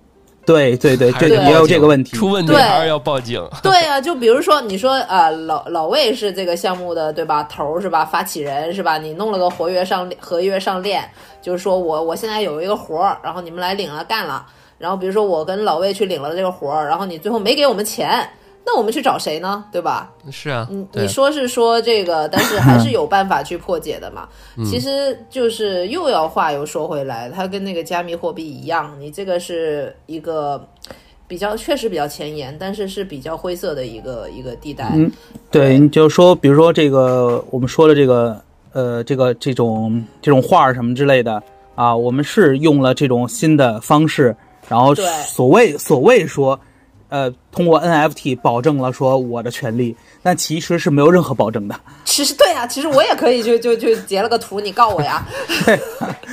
[0.45, 2.61] 对对对，这也有这个问题，出问题对。
[2.61, 3.41] 还是要报警。
[3.63, 7.43] 对啊，就比如说你说啊、老老魏是这个项目的对吧？
[7.43, 8.97] 头儿是吧，发起人是吧？
[8.97, 11.09] 你弄了个活跃上合约上链，
[11.41, 14.45] 就是说我我现在有一个活儿，然后你们来领了干了，
[14.83, 18.29] 然后比如说我跟老魏去领了这个活儿，然后你最后没给我们钱，
[18.65, 19.63] 那我们去找谁呢？
[19.71, 20.11] 对吧？
[20.29, 24.27] 是啊你，你说是说这个，但是还是有办法去破解的嘛。
[24.57, 30.61] 嗯 其实就是又要话又说回来，它跟那个加密货币一样，你这个是一个
[31.29, 34.91] 比较确实比较前沿，但是是比较灰色的一个一个地带。
[34.95, 35.09] 嗯
[35.49, 38.37] 对，你就说，比如说这个我们说的这个
[38.73, 41.41] 呃，这个这种这种画儿什么之类的
[41.75, 44.35] 啊，我们是用了这种新的方式，
[44.73, 44.95] 然后
[45.27, 46.59] 所谓所谓说，
[47.09, 51.79] 呃，通过 NFT 保证了说我的权利，但其实是没有任何保证的。
[52.05, 55.23] 其实对啊，其实我也可以就就就截了个图，你告我呀。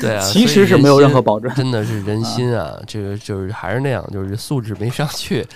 [0.01, 5.47] 对啊， 其实是没有任何保证真的是人心啊，这个就是还是那样，就是素质没上去。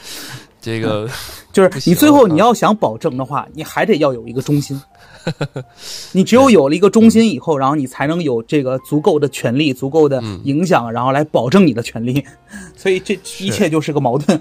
[0.61, 1.09] 这个
[1.55, 4.79] 就是你最后啊你要想保证的话，你还得要有一个中心。
[6.13, 12.25] 你只有有了一个中心以后，然后你才能有这个足够的权利、足够的嗯影响，然后来保证你的权利。
[12.77, 14.41] 所以这 一切就是个矛盾。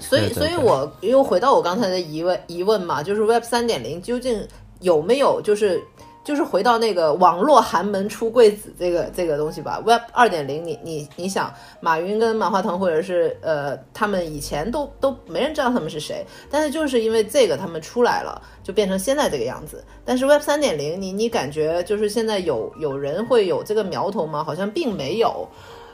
[0.00, 4.44] 所以，所以我又回到我刚才的疑问疑问嘛，就是 Web 三点零究竟
[4.80, 5.80] 有没有就是
[6.24, 19.84] 就是回到那个网络寒门出贵子这个这个东西吧？Web 二点零，你你你想，马云跟马化腾或者是呃他们以前都都没人知道他们是谁，但是就是因为这个他们出来了，就变成现在这个样子。
[20.04, 24.42] 但是 Web 三点零，你你感觉就是现在有有人会有这个苗头吗？
[24.42, 25.46] 好像并没有。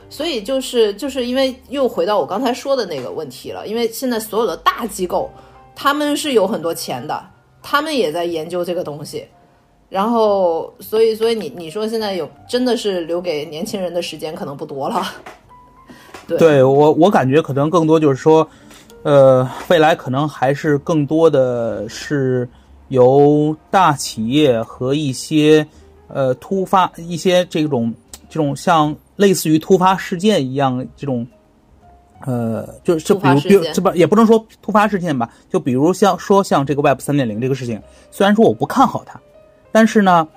[0.09, 5.31] 所以就是就是因为又回到我刚才说的那个问题了，因为现在所有的大机构，
[5.73, 7.23] 他们是有很多钱的，
[7.63, 9.25] 他们也在研究这个东西，
[9.91, 15.03] 然后所以所以你你说现在有真的是留给年轻人的时间可能不多了，
[16.25, 18.47] 对对我，我感觉可能更多就是说，
[19.03, 22.47] 呃，未来可能还是更多的是
[22.87, 25.67] 由大企业和一些
[26.07, 27.93] 呃突发一些这种
[28.29, 31.27] 这种像类似于突发事件一样这种。
[32.23, 37.81] 呃，就是就比如，比如这不也不能说突发事件吧，就比如像说像这个 Web 三点零这个事情，
[38.11, 39.19] 虽然说我不看好它，
[39.71, 40.27] 但是呢，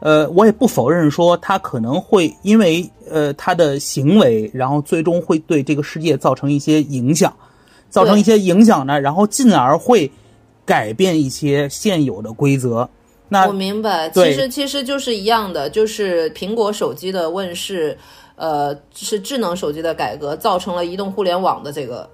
[0.00, 7.34] 呃，我也不否认说他可能会因为呃他的行为，然后最终会对这个世界造成一些影响，
[7.90, 10.10] 造成一些影响呢，然后进而会
[10.64, 12.88] 改变一些现有的规则。
[13.28, 17.96] 那我明白，其实其实就是一样的，就是苹果手机的问世，
[18.36, 22.08] 呃，是智能手机的改革，造成了移动互联网的这个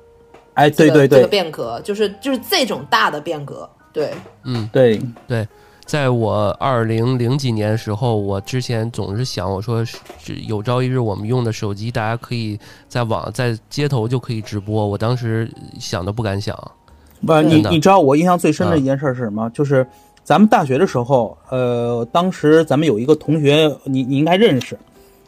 [0.55, 1.19] 哎，对对对。
[1.19, 4.13] 这个变革，就是就是这种大的变革，对，
[4.45, 4.69] 嗯。
[4.73, 5.47] 对，对，
[5.91, 9.99] 在我二零零几年的时候，我之前总是想，我说是
[10.47, 14.87] 有朝一日我们用的手机，大家可以在网在街头就可以直播。
[14.87, 16.57] 我当时想都不敢想。
[17.27, 19.51] 不，你你知道我印象最深的啊一件事是什么？
[19.51, 19.85] 就是
[20.23, 24.79] 咱们大学的时候，呃，当时咱们有一个同学，你你应该认识，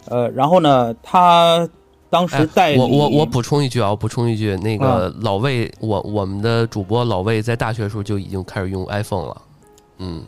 [0.04, 1.68] 呃，然后呢，他
[2.08, 9.42] 当时带哎，我我我补充一句啊，我补充一句，那个老魏，我我们的主播老魏在大学的时候就已经开始用 iPhone 了，
[10.02, 10.24] 嗯，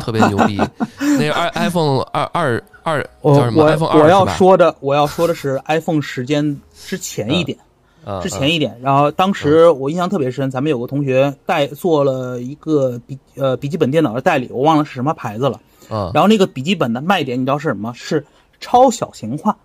[0.00, 0.56] 特别牛逼。
[1.18, 4.24] 那个 i iPhone 二二二我叫什么我？iPhone 二我要？
[4.28, 7.58] 说的我要说的是 iPhone 时间之前一点，
[8.22, 8.78] 之前一点。
[8.80, 15.60] 然后当时我印象特别深，咱们有个同学带做了一个笔呃笔记本电脑的代理，我忘了是什么牌子了。
[15.90, 17.92] 嗯，然后那个笔记本的卖点你知道是什么？
[17.94, 18.24] 是
[18.60, 19.56] 超小型化，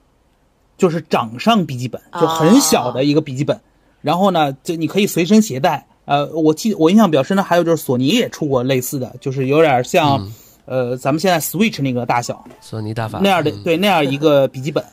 [0.77, 3.61] 就是掌上笔记本，就很小的一个笔记本。
[4.01, 5.85] 然后呢，就你可以随身携带。
[6.05, 10.27] 呃，我记我印象比较深的还有就是索尼也出过类似的，就是有点像
[10.65, 14.83] 呃咱们现在 Switch 那个大小，索尼大法那样的对那样一个笔记本。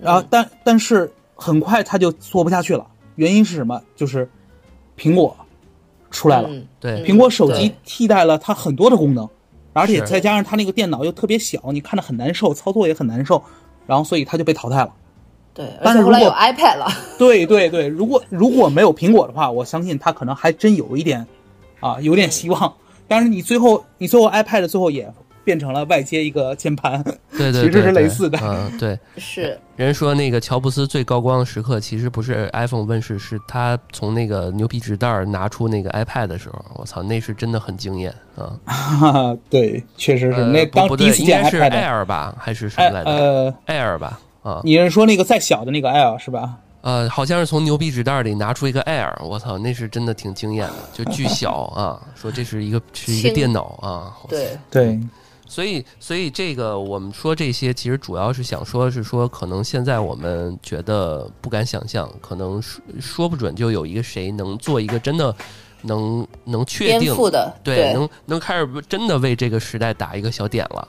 [0.00, 2.86] 然后但但是很快它就做不下去了，
[3.16, 3.80] 原因是什么？
[3.96, 4.28] 就是
[4.96, 5.36] 苹果
[6.10, 6.48] 出来了，
[6.80, 9.28] 对，苹果手机替代了它很多的功能。
[9.74, 13.40] 而且再加上它那个电脑又特别小，你看着很难受，操作也很难受，
[13.86, 14.92] 然后所以它就被淘汰了。
[15.58, 16.86] 对，但是后来有 iPad 了。
[17.18, 21.26] 对对对，如果如果没有苹果的话，我相信它可能还真有一点，
[21.80, 22.72] 啊，有点希望。
[23.06, 25.12] 但是你最后你最后 iPad 最后也。
[25.44, 27.02] 变成了外接一个键盘，
[27.38, 28.38] 对 对，其实是类似的。
[28.42, 29.58] 嗯，对， 是。
[29.76, 39.34] 人说那个乔布斯最高光的时刻，其实不是 iPhone 问世，是他从那个牛皮纸袋拿出那个 iPad 的时候，我操，那是真的很惊艳啊！
[39.48, 43.10] 对，确实是那刚第一次见 iPad Air 吧，还是什么来着？
[43.10, 46.56] 呃，Air 吧，啊，你是说那个再小的那个 Air 是吧？
[46.80, 54.98] 呃，好像是从牛皮纸袋里拿出一个 Air，我操，那是真的挺惊艳的，就巨小啊， 说这是一个是一个电脑啊，对对。
[55.50, 65.34] 所以，所以这个我们说这些，其实主要是想说，是说可能现在我们觉得不敢想象，可能说说不准就有一个谁能做一个真的
[65.80, 70.86] 能能确定的，对，能能开始真的为这个时代打一个小点了，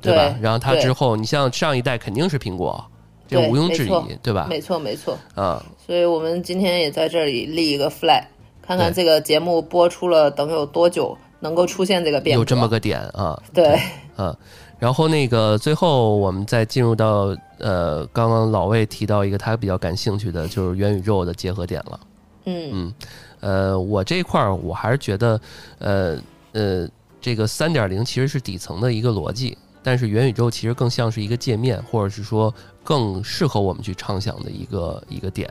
[0.00, 0.34] 对吧？
[0.40, 2.82] 然后他之后，你像上一代肯定是苹果，
[3.28, 4.46] 这毋庸置疑，对吧？
[4.48, 5.16] 没错，没错。
[5.36, 8.24] 啊，所以我们今天也在这里立一个 flag，
[8.60, 11.16] 看看这个节目播出了等有多久。
[11.40, 13.78] 能够出现这个变化有这么个点啊，对，
[14.16, 14.36] 嗯，
[14.80, 22.00] 然后那个最后我们再进入到呃，刚刚老魏提到一个他比较感兴趣的，就是元宇宙的结合点了，
[22.46, 22.94] 嗯嗯，
[23.38, 25.40] 呃，我这块儿我还是觉得，
[25.78, 26.18] 呃
[26.50, 26.88] 呃，
[27.20, 32.52] 这个三点零其实是底层的一个逻辑，但是元宇宙其实更像是一个界面，或者是说
[32.88, 35.46] 更适合我们去畅想的一个一个点，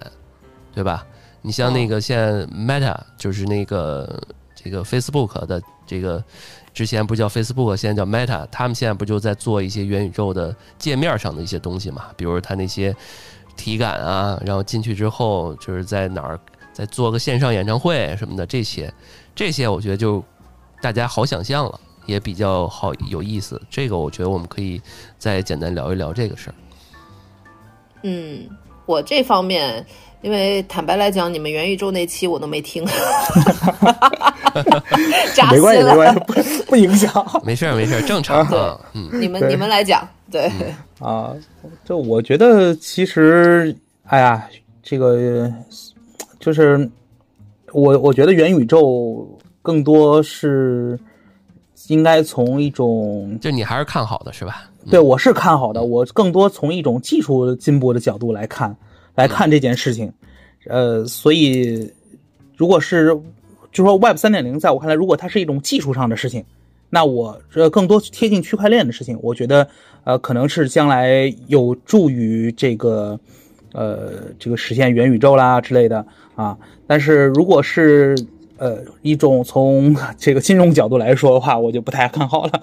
[0.73, 1.05] 对吧？
[1.43, 4.19] 你像那个现在 Meta 就是那个
[4.55, 5.61] 这个 Facebook 的。
[5.89, 6.21] 这个
[6.73, 12.07] 之前不叫 Facebook，现在叫 Meta，他们现在不就在做一些元宇宙的界面上的一些东西嘛？
[12.17, 12.93] 比如它那些
[13.55, 16.37] 体感啊，然后进去之后就是在哪儿
[16.73, 18.93] 再做个线上演唱会什么的，这些
[19.33, 20.21] 这些我觉得就
[20.81, 23.61] 大家好想象了，也比较好有意思。
[23.69, 24.81] 这个我觉得我们可以
[25.17, 26.55] 再简单聊一聊这个事儿。
[28.03, 28.47] 嗯，
[28.85, 29.85] 我这方面。
[30.21, 32.83] 因为坦白来讲，你们元宇宙那期我都没听，
[35.51, 36.33] 没关系，没关系，不
[36.71, 38.43] 不影响，没事儿，没事儿，正常。
[38.93, 40.51] 嗯，你们你们来讲，对。
[40.99, 41.35] 啊，
[41.85, 43.73] 就我觉得其实，
[44.05, 44.49] 哎呀，
[44.81, 45.53] 这个
[46.39, 46.89] 就是
[47.71, 49.23] 我我觉得元宇宙
[49.61, 50.99] 更多是
[51.89, 54.63] 应该从一种，就你还是看好的是吧？
[54.89, 58.75] 对，我是看好的，我更多从一种技术进步的角度来看。
[59.15, 60.13] 来看这件事情，
[60.67, 61.91] 呃，所以
[62.55, 63.19] 如果是
[63.71, 66.45] 就说 Web 三点零，在我看来，如果它是一种技术上的事情，
[66.91, 69.67] 那我这更多贴近区块链的事情，我觉得
[70.03, 73.19] 呃，可能是将来有助于这个
[73.73, 76.55] 呃这个实现元宇宙啦之类的啊。
[76.85, 78.15] 但是如果是
[78.57, 82.61] 呃一种从这个金融角度来说的话，我就不太看好了。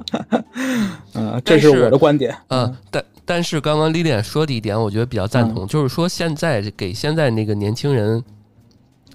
[1.15, 2.37] 嗯， 这是我的观点。
[2.49, 3.05] 嗯，但。
[3.27, 8.23] 但是刚刚 Lilian 说的一点，我觉得比较赞同，就是说现在给现在那个年轻人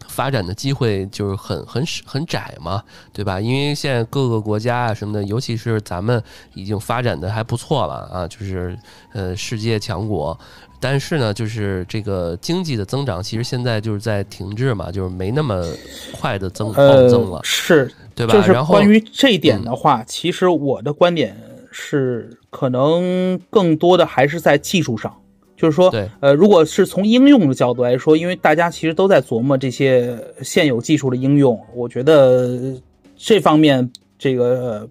[0.07, 3.39] 发展的机会就是很很很窄嘛，对吧？
[3.39, 6.19] 因为现在各个国家啊什么的，尤其是咱们
[6.55, 8.75] 已经发展的还不错了啊，就是
[9.13, 10.35] 呃世界强国，
[10.79, 15.65] 但是呢，就是这个经济的增长其实现在就是在停滞嘛，就是没那么
[16.11, 18.43] 快的增暴增了，是，对吧？
[18.47, 21.35] 然后关于这一点的话，其实我的观点。
[21.71, 25.15] 是可能更多的还是在技术上，
[25.55, 32.73] 就是说，呃，如果是从应用的角度来说，因为大家其实都在琢磨这些现有技术的应用，我觉得
[33.15, 34.89] 这方面这个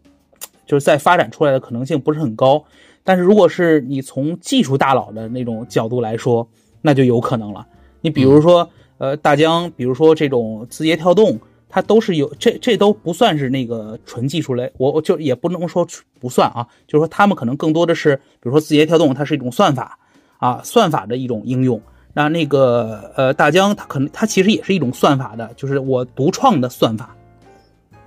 [0.66, 2.64] 就是在发展出来的可能性不是很高。
[3.08, 6.46] 但是如果是你从技术大佬的那种角度来说，
[6.82, 7.66] 那就有可能了。
[8.02, 11.40] 你比如说，呃，大疆，比如说这种字节跳动。
[11.70, 15.86] 它都是有这这都不算是那个纯技术类，我我就也不能说
[16.18, 19.98] 不算啊，就是说他们可能更多的是，比如说字节跳动，它是一种算法
[20.38, 21.78] 啊，算法的一种应用。
[22.14, 27.14] 那那个呃大疆，它可能它其实也是一种算法的，就是我独创的算法。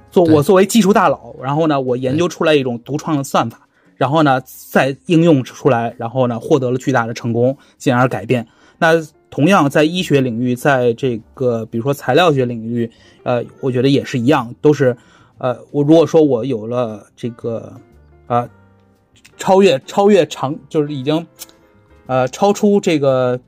[0.09, 3.67] 做我作为技术大佬，然后呢，我研究出来一种独创的算法，
[4.01, 8.47] 然后呢再应用出来，然后呢获得了巨大的成功，进而改变。
[8.79, 8.93] 那
[9.29, 12.89] 同样在医学领域，在这个比如说材料学领域，
[13.21, 14.97] 呃，我觉得也是一样，都是，
[15.37, 17.79] 呃，我如果说我有了这个，
[18.25, 18.49] 啊，
[19.37, 21.27] 超越超越常就是已经，
[22.07, 23.39] 呃，超出这个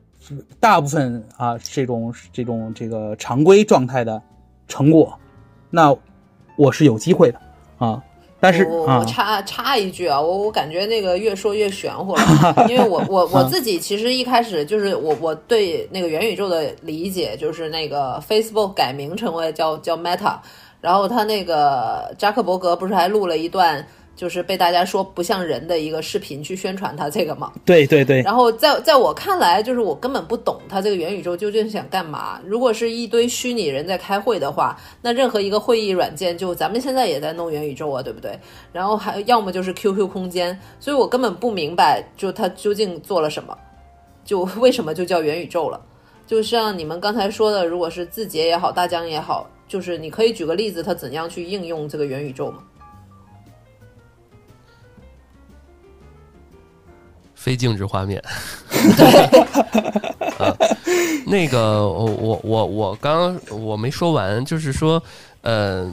[0.59, 4.21] 大部分啊这种这种这个常规状态的
[4.67, 5.17] 成果，
[5.71, 5.95] 那
[6.57, 7.39] 我是有机会的
[7.79, 7.99] 啊。
[8.43, 12.21] 但是我我插插一句啊，我我感觉那个越说越玄乎了，
[12.67, 20.35] 因为我我我自己其实一开始就是我我对那个元宇宙的理解就是那个 Facebook 改名成为叫叫 Meta，
[20.81, 23.87] 然后他那个扎克伯格不是还录了一段。
[24.15, 27.51] 就是被大家说不像人的一个视频去宣传它这个嘛？
[27.65, 28.21] 对对对。
[28.21, 32.39] 然后在在我看来，就是我根本不懂它这个元宇宙究竟想干嘛。
[32.45, 38.39] 如果是一堆虚拟人在开会的话，那任何一个会议软件，就咱们现在也在弄元宇宙啊，对不对？
[38.71, 43.57] 然后还要么就是 QQ 空间，所以我根本不明白，就它究竟做了什么，
[44.23, 45.81] 就为什么就叫元宇宙了？
[46.25, 52.59] 就像你们刚才说的，如果是字节也好，大疆也好，就是你可以举个例子，它怎样去应用这个元宇宙吗？
[57.43, 58.23] 非静止画面，
[58.71, 59.05] 对，
[60.39, 60.55] 啊，
[61.27, 65.03] 那个我我我我刚我没说完，就是说，
[65.41, 65.91] 呃，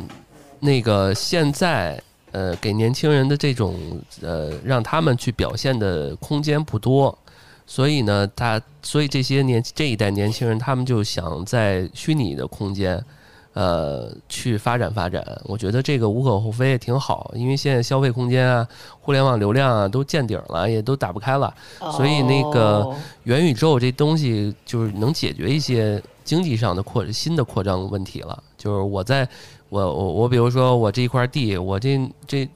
[0.61, 3.75] 那个现在呃给年轻人的这种
[4.23, 7.19] 呃让他们去表现的空间不多，
[7.67, 13.05] 所以呢，他所以这些年这一代年轻人他们就想在虚拟的空间。
[13.53, 17.33] 呃，去发展发展，我觉得这个无可厚非，也挺好。
[17.35, 18.67] 因为现在消费空间啊，
[19.01, 21.53] 互联网流量啊，都见顶了，也都打不开了，
[21.93, 22.89] 所以那个
[23.25, 28.43] 元宇宙这东西就是能解决一些经济上的扩新的扩张问题了。
[28.57, 29.29] 就是我在。
[29.71, 31.97] 我我我，比如说我这一块地，我这
[32.27, 32.49] 这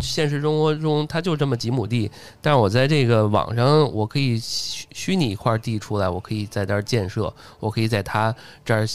[0.00, 2.08] 现实生活中它就这么几亩地，
[2.40, 8.32] 但是我在这个网上，我可以虚虚拟一块地出来，我可以在这儿建设，我可以在它
[8.64, 8.86] 这儿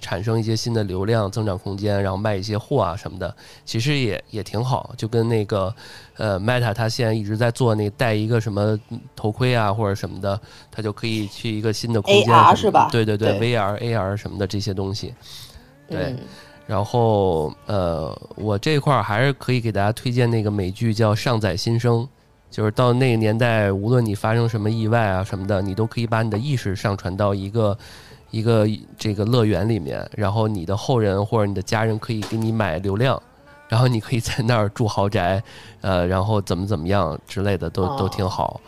[0.00, 4.94] 产生一些新的流量增长空间，然后卖一些货啊什么的，其实也也挺好。
[4.96, 5.74] 就跟那个
[6.18, 8.78] 呃 Meta，它现在一直在做那戴一个什么
[9.16, 12.88] 头盔啊或者什么的，它就可以去一个新的空间，是吧？
[12.92, 15.12] 对对对，VR、AR 什么的这些东西，
[15.90, 16.14] 对。
[16.66, 22.00] 然后，呃，我这块儿还是可以给大家推荐那个美剧，叫《上载新生》，
[22.50, 27.78] 就是到那个年代，无论你发生什么意外啊什么的，你都可以把你的意识上传到一个
[28.32, 28.66] 一个
[28.98, 33.22] 这个乐园里面，然后你的后人或者你的家人可以给你买流量，
[33.68, 35.40] 然后你可以在那儿住豪宅，
[35.82, 38.60] 呃，然后怎么怎么样之类的都都挺好。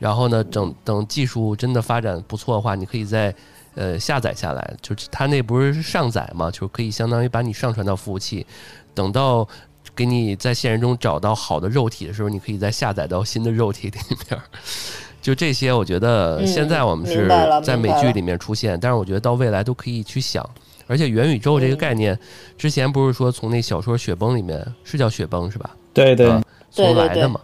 [0.00, 3.32] 然后呢，等等技术真的发展不错的话，你可以在。
[3.74, 8.46] 呃，下载下来，就是它那不是上载嘛，就可以相当于把你上传到服务器，
[8.94, 9.46] 等到
[9.94, 14.40] 给你在现实中找到好的肉体的时候，你可以再下载到新的肉体里面。
[15.20, 17.26] 就这些，我觉得现在我们是
[17.64, 20.48] 在美剧里面出现，但是我觉得到未来都可以去想。
[20.86, 22.18] 而且元宇宙这个概念，
[22.58, 25.70] 之前不是说从那小说《雪崩》里面是叫雪崩是吧？
[25.94, 26.28] 对对，
[26.70, 27.40] 从来的嘛。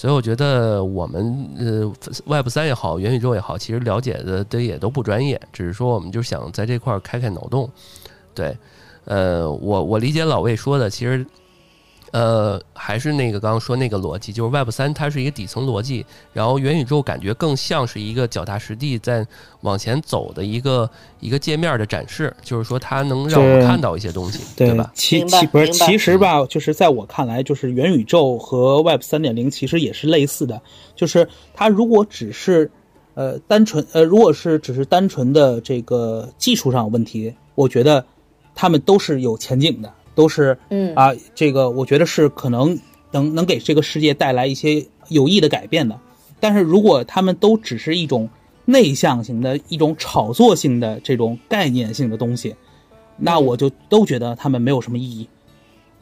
[0.00, 1.92] 所以我觉得我们呃
[2.24, 7.68] ，Web 三也好，元宇宙也好，其实了解的的也都不专业，只是说我们就想在这块儿开开脑洞。
[8.34, 8.56] 对，
[9.04, 11.26] 呃，我我理解老魏说的，其实。
[12.12, 19.24] 呃，还是那个刚刚说那个逻辑，就是 Web 三它是一个底层逻辑，然后元宇宙感觉更像是一个脚踏实地在
[19.60, 20.90] 往前走的一个
[21.20, 24.90] 一个界面的展示，就是说它能让我们看到一些东西，对吧？
[24.94, 30.60] 其其不是其实吧，就是在我看来，就是元宇宙和 Web 三点零其实也是类似的，
[30.96, 32.70] 就是它如果只是
[33.14, 38.04] 呃单纯呃，如果是只是单纯的这个技术上问题，我觉得
[38.54, 39.94] 他们都是有前景的。
[40.14, 42.78] 都是，嗯啊，这个我觉得是可能
[43.10, 45.98] 能能给这个世界带来一些有益的改变的。
[46.40, 48.28] 但是如果他们都只是一种
[48.64, 52.54] 内向型的一种炒作性的这种概念性的东西，
[53.16, 55.28] 那我就都觉得他们没有什么意义。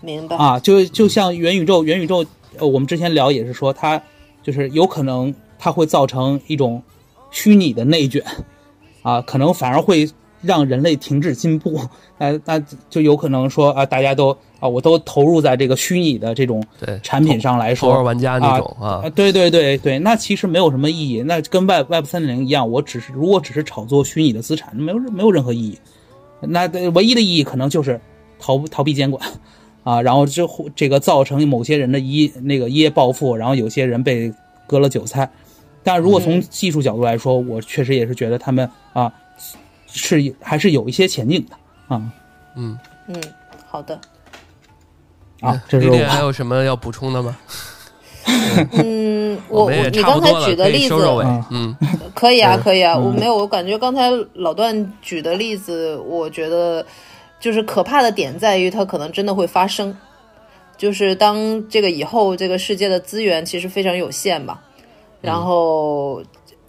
[0.00, 2.24] 明白啊，就就像元宇宙，元宇宙，
[2.58, 4.00] 呃，我们之前聊也是说，它
[4.42, 6.82] 就是有可能它会造成一种
[7.30, 8.24] 虚拟的内卷，
[9.02, 10.08] 啊，可能反而会。
[10.40, 11.80] 让人类停止进步，
[12.18, 16.62] 那那就有可能说啊，大家都啊，我都投入在这个虚拟的这种
[17.02, 21.22] 产品上来说，玩家那种啊，对对对对，那其实没有什么意义。
[21.22, 25.78] 那跟 Web Web 三点零一样，我只是如果只是炒作虚拟的资产，没有没有任何意义。
[26.40, 28.00] 那唯一的意义可能就是
[28.38, 29.20] 逃逃避监管
[29.82, 34.32] 啊，然后就这个造成某些人的一那个一夜暴富，然后有些人被
[34.66, 35.28] 割了韭菜。
[35.82, 39.12] 但如果从技术角度来说，我确实也是觉得他们啊。
[39.92, 41.56] 是还是有一些前景的
[41.94, 42.02] 啊，
[42.56, 42.78] 嗯。
[43.08, 43.22] 嗯，
[43.66, 43.98] 好的，
[45.40, 47.36] 啊，这是我还有什么要补充的吗？
[48.72, 50.94] 嗯，我我你刚才举的例子，
[51.50, 51.74] 嗯，
[52.14, 53.04] 可以啊，可以啊，嗯。
[53.04, 56.84] 我没有，我感觉刚才老段举的例子，我觉得
[57.40, 59.96] 就是可怕的点在于它可能真的会发生，
[60.76, 64.60] 就是当这个以后这个世界的资源其实非常有限吧，
[65.22, 66.22] 然后。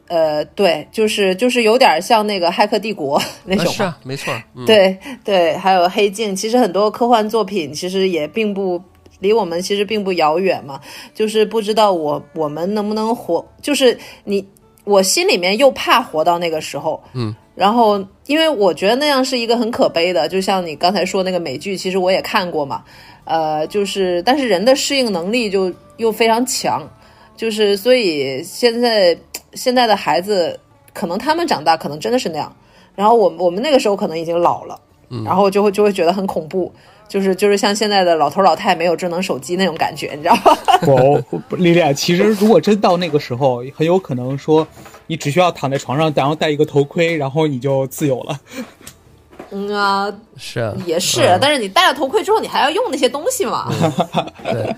[0.10, 8.81] 呃，对，就是就是有点像那个《骇客帝国》 那种，啊是啊，没错，嗯，对对，还有《黑镜》，其实很多科幻作品其实也并不
[9.19, 10.80] 离我们其实并不遥远嘛，
[11.14, 14.44] 就是不知道我我们能不能活，就是你
[14.84, 22.84] 我心里面又怕活到那个时候，嗯，然后因为我觉得那样是一个很可悲的，就像你刚才说那个美剧，其实我也看过嘛，
[23.26, 26.90] 呃，就是但是人的适应能力就又非常强，
[27.38, 29.15] 就是所以现在
[29.53, 30.59] 现在的孩子
[30.93, 32.53] 可能他们长大可能真的是那样。
[32.95, 34.77] 然后我我们那个时候可能已经老了，
[35.23, 36.69] 然后就会就会觉得很恐怖，
[37.07, 40.57] 就是就是像现在的老头老太没有智能手机那种感觉，你知道吗？
[41.30, 44.67] 不，不丽丽，其实如果真到那个时候，很有可能说，
[45.07, 48.38] 你只需要躺在床上，然后戴一个头盔，然后你就自由了。
[49.51, 53.71] 嗯啊，是啊，也是，嗯但是你戴了头盔之后，你还要用那些东西嘛？
[54.43, 54.76] 对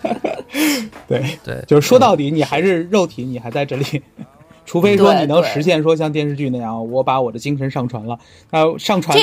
[1.09, 4.01] 对，对，就是说到底，你还是肉体，你还在这里。
[4.71, 8.17] 除非说你能实现说像电视剧那样，我把我的精神上传了，
[8.51, 9.17] 那上传，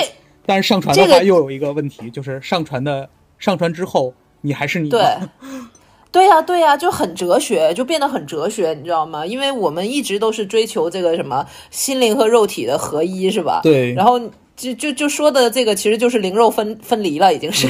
[0.44, 3.08] 但是上传的话又有一个问题，就是上传的
[3.38, 4.12] 上传之后，
[4.42, 4.90] 你还是你。
[4.90, 5.00] 对。
[6.12, 9.24] 对呀、对呀、就很哲学，就变得很哲学，你知道吗？
[9.24, 13.60] 因为我们一直都是追求这个什么心灵和肉体的合一，是吧？
[13.62, 14.20] 对然后
[14.54, 17.66] 就就就说的这个其实就是灵肉分分离了，已经是。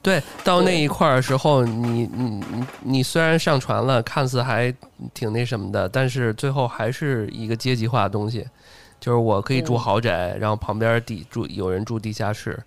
[0.00, 4.72] 对，到那一块儿的时候，你你你你虽然上传了，看似还
[5.12, 8.46] 挺那什么的，但是最后还是一个阶级化的东西，
[9.00, 12.58] 就是我可以住豪宅，然后旁边地住有人住地下室，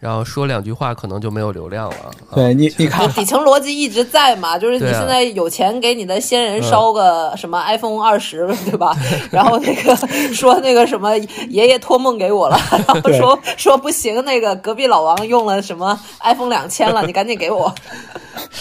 [0.00, 1.96] 然后说两句话可能就没有流量了。
[1.96, 2.10] 啊。
[2.34, 8.96] 对你，你看，底层逻辑一直在嘛， 就是你现在有钱给你的先人烧个什么 iPhone 二十，对吧？
[9.30, 9.94] 然后那个
[10.32, 11.16] 说那个什么
[11.48, 12.58] 爷爷托梦给我了，
[12.88, 17.72] 然后说说不行，那个隔壁老王用了什么 iPhone 两千了，你赶紧给我。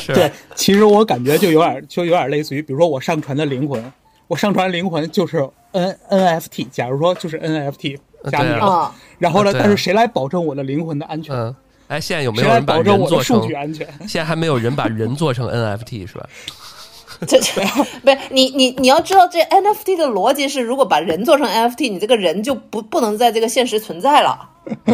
[0.07, 3.81] 对，其实我感觉就有点，就有点类似于，比如说我上传的灵魂，
[4.27, 7.97] 我上传灵魂就是 N NFT，假如说就是 NFT
[8.29, 8.49] 加密
[9.19, 11.35] 然后呢，但是谁来保证我的灵魂的安全？
[11.35, 11.55] 嗯，
[11.89, 13.47] 哎，现在有没有人把保证人做成我的数？
[13.47, 13.87] 据安全？
[14.07, 16.27] 现在还没有人把人做成 NFT 是吧？
[17.27, 17.61] 这这
[18.01, 24.39] 不是你你你要知道，这 NFT 的逻辑是，如果把人做成 NFT，你这个人就不不能在这个现实存在了。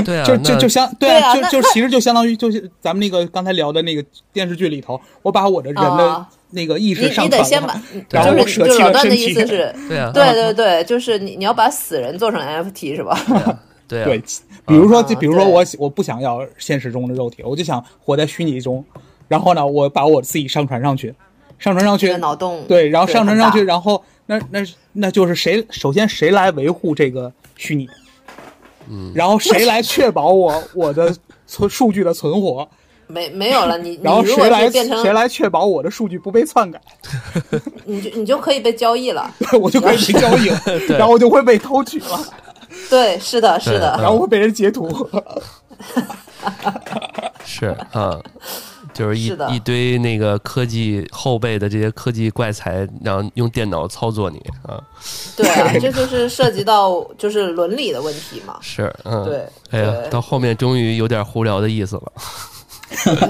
[0.03, 4.03] 对啊，就就就相对啊那那就其实就相当于就是咱们那个刚才聊的那个
[4.33, 9.25] 电视剧里头，我把我的人的啊那个意识上你得先把传了，，然后就是我舍弃就是老段的了身体。
[9.25, 13.19] 意思是，对啊，对对对，就是你你要把死人做成 NFT 是吧？
[13.87, 14.17] 对啊，对，
[14.65, 15.53] 比如说，啊就比如说对。
[15.53, 18.83] 我我不想要现实中的肉体，我就想活在虚拟中，
[19.27, 21.13] 然后呢，我把我自己上传上去，
[21.59, 27.87] 上传上去这个，脑洞对，然后上传上去，然后那那那就是谁首先谁来维护这个虚拟，
[28.89, 32.67] 嗯，然后谁来确保我 我的存数据的存活，
[33.07, 36.81] 没没有了，你你 然后谁来变成谁来确保我的数据不被篡改，
[37.85, 39.31] 你就你就可以被交易了。
[39.61, 40.59] 我就可以被交易了，
[40.97, 42.19] 然后我就会被偷取了，
[42.89, 44.89] 对，是的，是的，然后会被人截图，
[47.43, 48.19] 是啊，
[48.93, 54.81] 就是一是一堆那个科技后辈的这些科技怪才，然后用电脑操作你啊，
[55.35, 58.57] 对啊，这就是涉及到就是伦理的问题嘛。
[58.61, 62.11] 是，嗯，对，哎呀，到后面终于有点胡聊的意思了，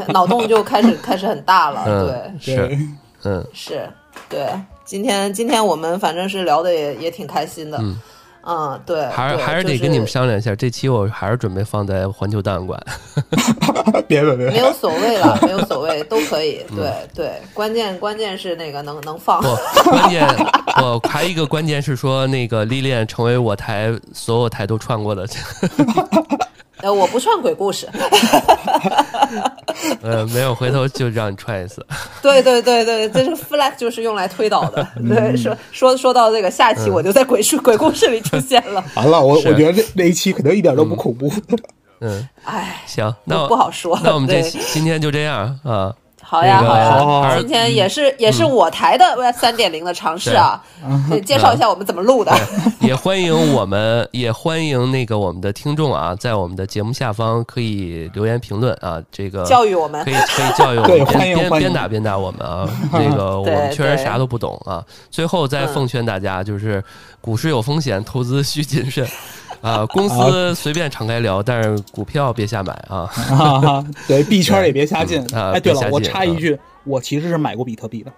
[0.14, 1.84] 脑洞就开始开始很大了。
[1.88, 2.78] 嗯对，是，
[3.24, 3.90] 嗯，是，
[4.30, 4.48] 对。
[4.86, 7.80] 今天今天我们反正是聊的也也挺开心的。
[7.82, 8.00] 嗯
[8.46, 12.80] 嗯，对，还是还是得跟你们商量一下，这期我还是准备放在环球档案馆，
[14.08, 16.64] 别别别没，有所谓了，没有所谓，都可以。
[16.70, 19.42] 嗯对对，关键关键是那个能能放。
[19.42, 19.48] 不，
[19.90, 20.28] 关键
[20.82, 25.26] 我还一个关键是说那个历练成为我台所有台都串过的，
[26.82, 27.88] 呃，我不串鬼故事。
[30.02, 31.86] 呃，没有，回头就让你串一次，
[32.22, 34.86] 对对对对，这是 flag 就是用来推导的。
[34.98, 38.84] 嗯对，说说说到这个下期，我就在鬼事鬼故事里出现了。
[38.96, 41.32] 完了，我我觉得那那一期可能一点都不恐怖。
[42.02, 43.98] 嗯，哎，行，那不不好说。
[44.04, 45.94] 那我们这期今天就这样啊，
[46.28, 50.60] 好呀好呀，今天也是也是我台的 Web 三点零的尝试啊，
[51.24, 52.36] 介绍一下我们怎么录的。
[52.80, 60.04] 也欢迎我们，也欢迎那个我们的听众啊，在我们的节目下方可以留言评论啊，这个教育我们。
[60.04, 61.68] 可以可以教育我们，鞭鞭欢迎欢迎。
[61.68, 62.68] 鞭打边打我们啊！
[62.92, 64.84] 这个我们确实啥都不懂啊。
[65.12, 65.68] 最后再嗯。
[65.76, 66.84] 奉劝大家，就是
[67.22, 69.06] 股市有风险，投资需谨慎
[69.66, 69.86] 啊。
[69.88, 73.10] 公司随便敞开聊，但是股票别瞎买啊。
[73.38, 75.26] 啊，对，币圈也别瞎进。
[75.34, 78.12] 嗯啊哎，对了，我插一句，我其实是买过比特币的。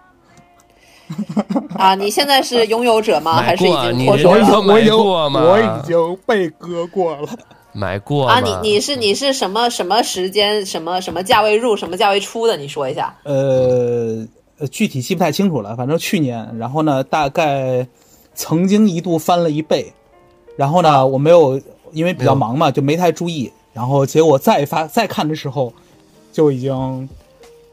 [1.76, 3.38] 啊，你现在是拥有者吗？
[3.42, 4.62] 还是已经脱手了？
[4.62, 7.30] 买过吗我已经被割过了。
[7.72, 12.58] 买过啊，你你是你是什么什么时间什么什么价位入什么价位出的？
[12.58, 13.16] 你说一下。
[13.24, 14.28] 呃，
[14.60, 17.88] 呃具体记不太清楚了，反正去年，然后呢，大概
[18.34, 19.94] 曾经一度翻了一倍，
[20.58, 21.62] 然后呢，我没有
[21.94, 25.72] 因为比较忙嘛，就没太注意，然后结果再发再看的时候，
[26.34, 27.08] 就已经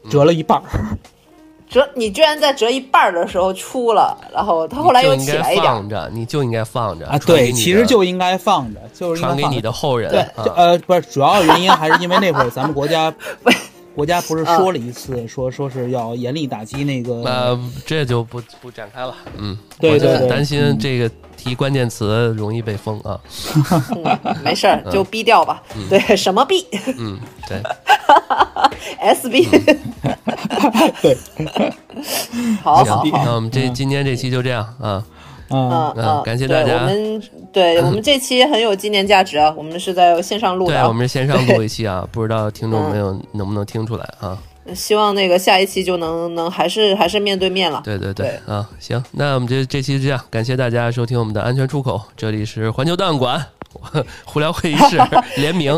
[0.09, 0.63] 折了一半儿。
[1.67, 5.75] 折，你居然在折一半儿的时候出了，然后它后来又应该起来一点儿。
[5.75, 10.11] 放着，你就应该放着啊，对，其实就应该放着，就是传给你的后人。
[10.11, 13.11] 对，啊呃，不是，主要原因还是因为那会儿咱们国家
[13.95, 19.15] 国家不是说了一次，说说是要严厉打击那个，呃，这就不不展开了。
[19.37, 23.19] 嗯，我就对对对很担心这个提关键词容易被封啊。
[23.95, 25.63] 嗯，没事儿，就逼掉吧。
[25.89, 26.65] 对，什么逼
[26.97, 27.17] 嗯，
[27.47, 27.61] 对？
[28.99, 29.47] S B。
[31.01, 31.17] 对，
[32.61, 35.03] 好好好，那我们这今天这期就这样啊。
[35.49, 44.37] 嗯，嗯嗯嗯，感谢大家我们对 我们这期很有纪念价值啊，我们是在线上录对，的啊我，们是线上录一期啊， 不知道听众朋友能不能听出来啊？
[44.73, 47.81] 希望那个下一期就能能还是还是面对面了。
[47.85, 53.45] 对对对啊，行，那我们这这期就这样，感谢大家收听我们的安全出口，这里是环球档案馆
[54.25, 54.99] 胡聊会议室
[55.37, 55.77] 联名啊，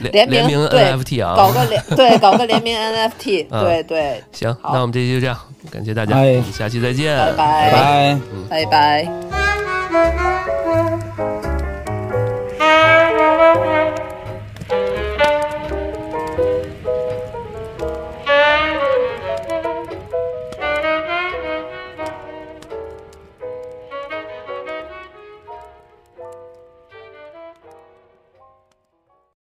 [0.00, 5.38] 联联名 NFT 啊，搞个联对，搞个联名 NFT 对对，行，那我们这期就这样，
[5.70, 8.18] 感谢大家，我们下期再见，拜拜。
[8.48, 9.08] 拜拜。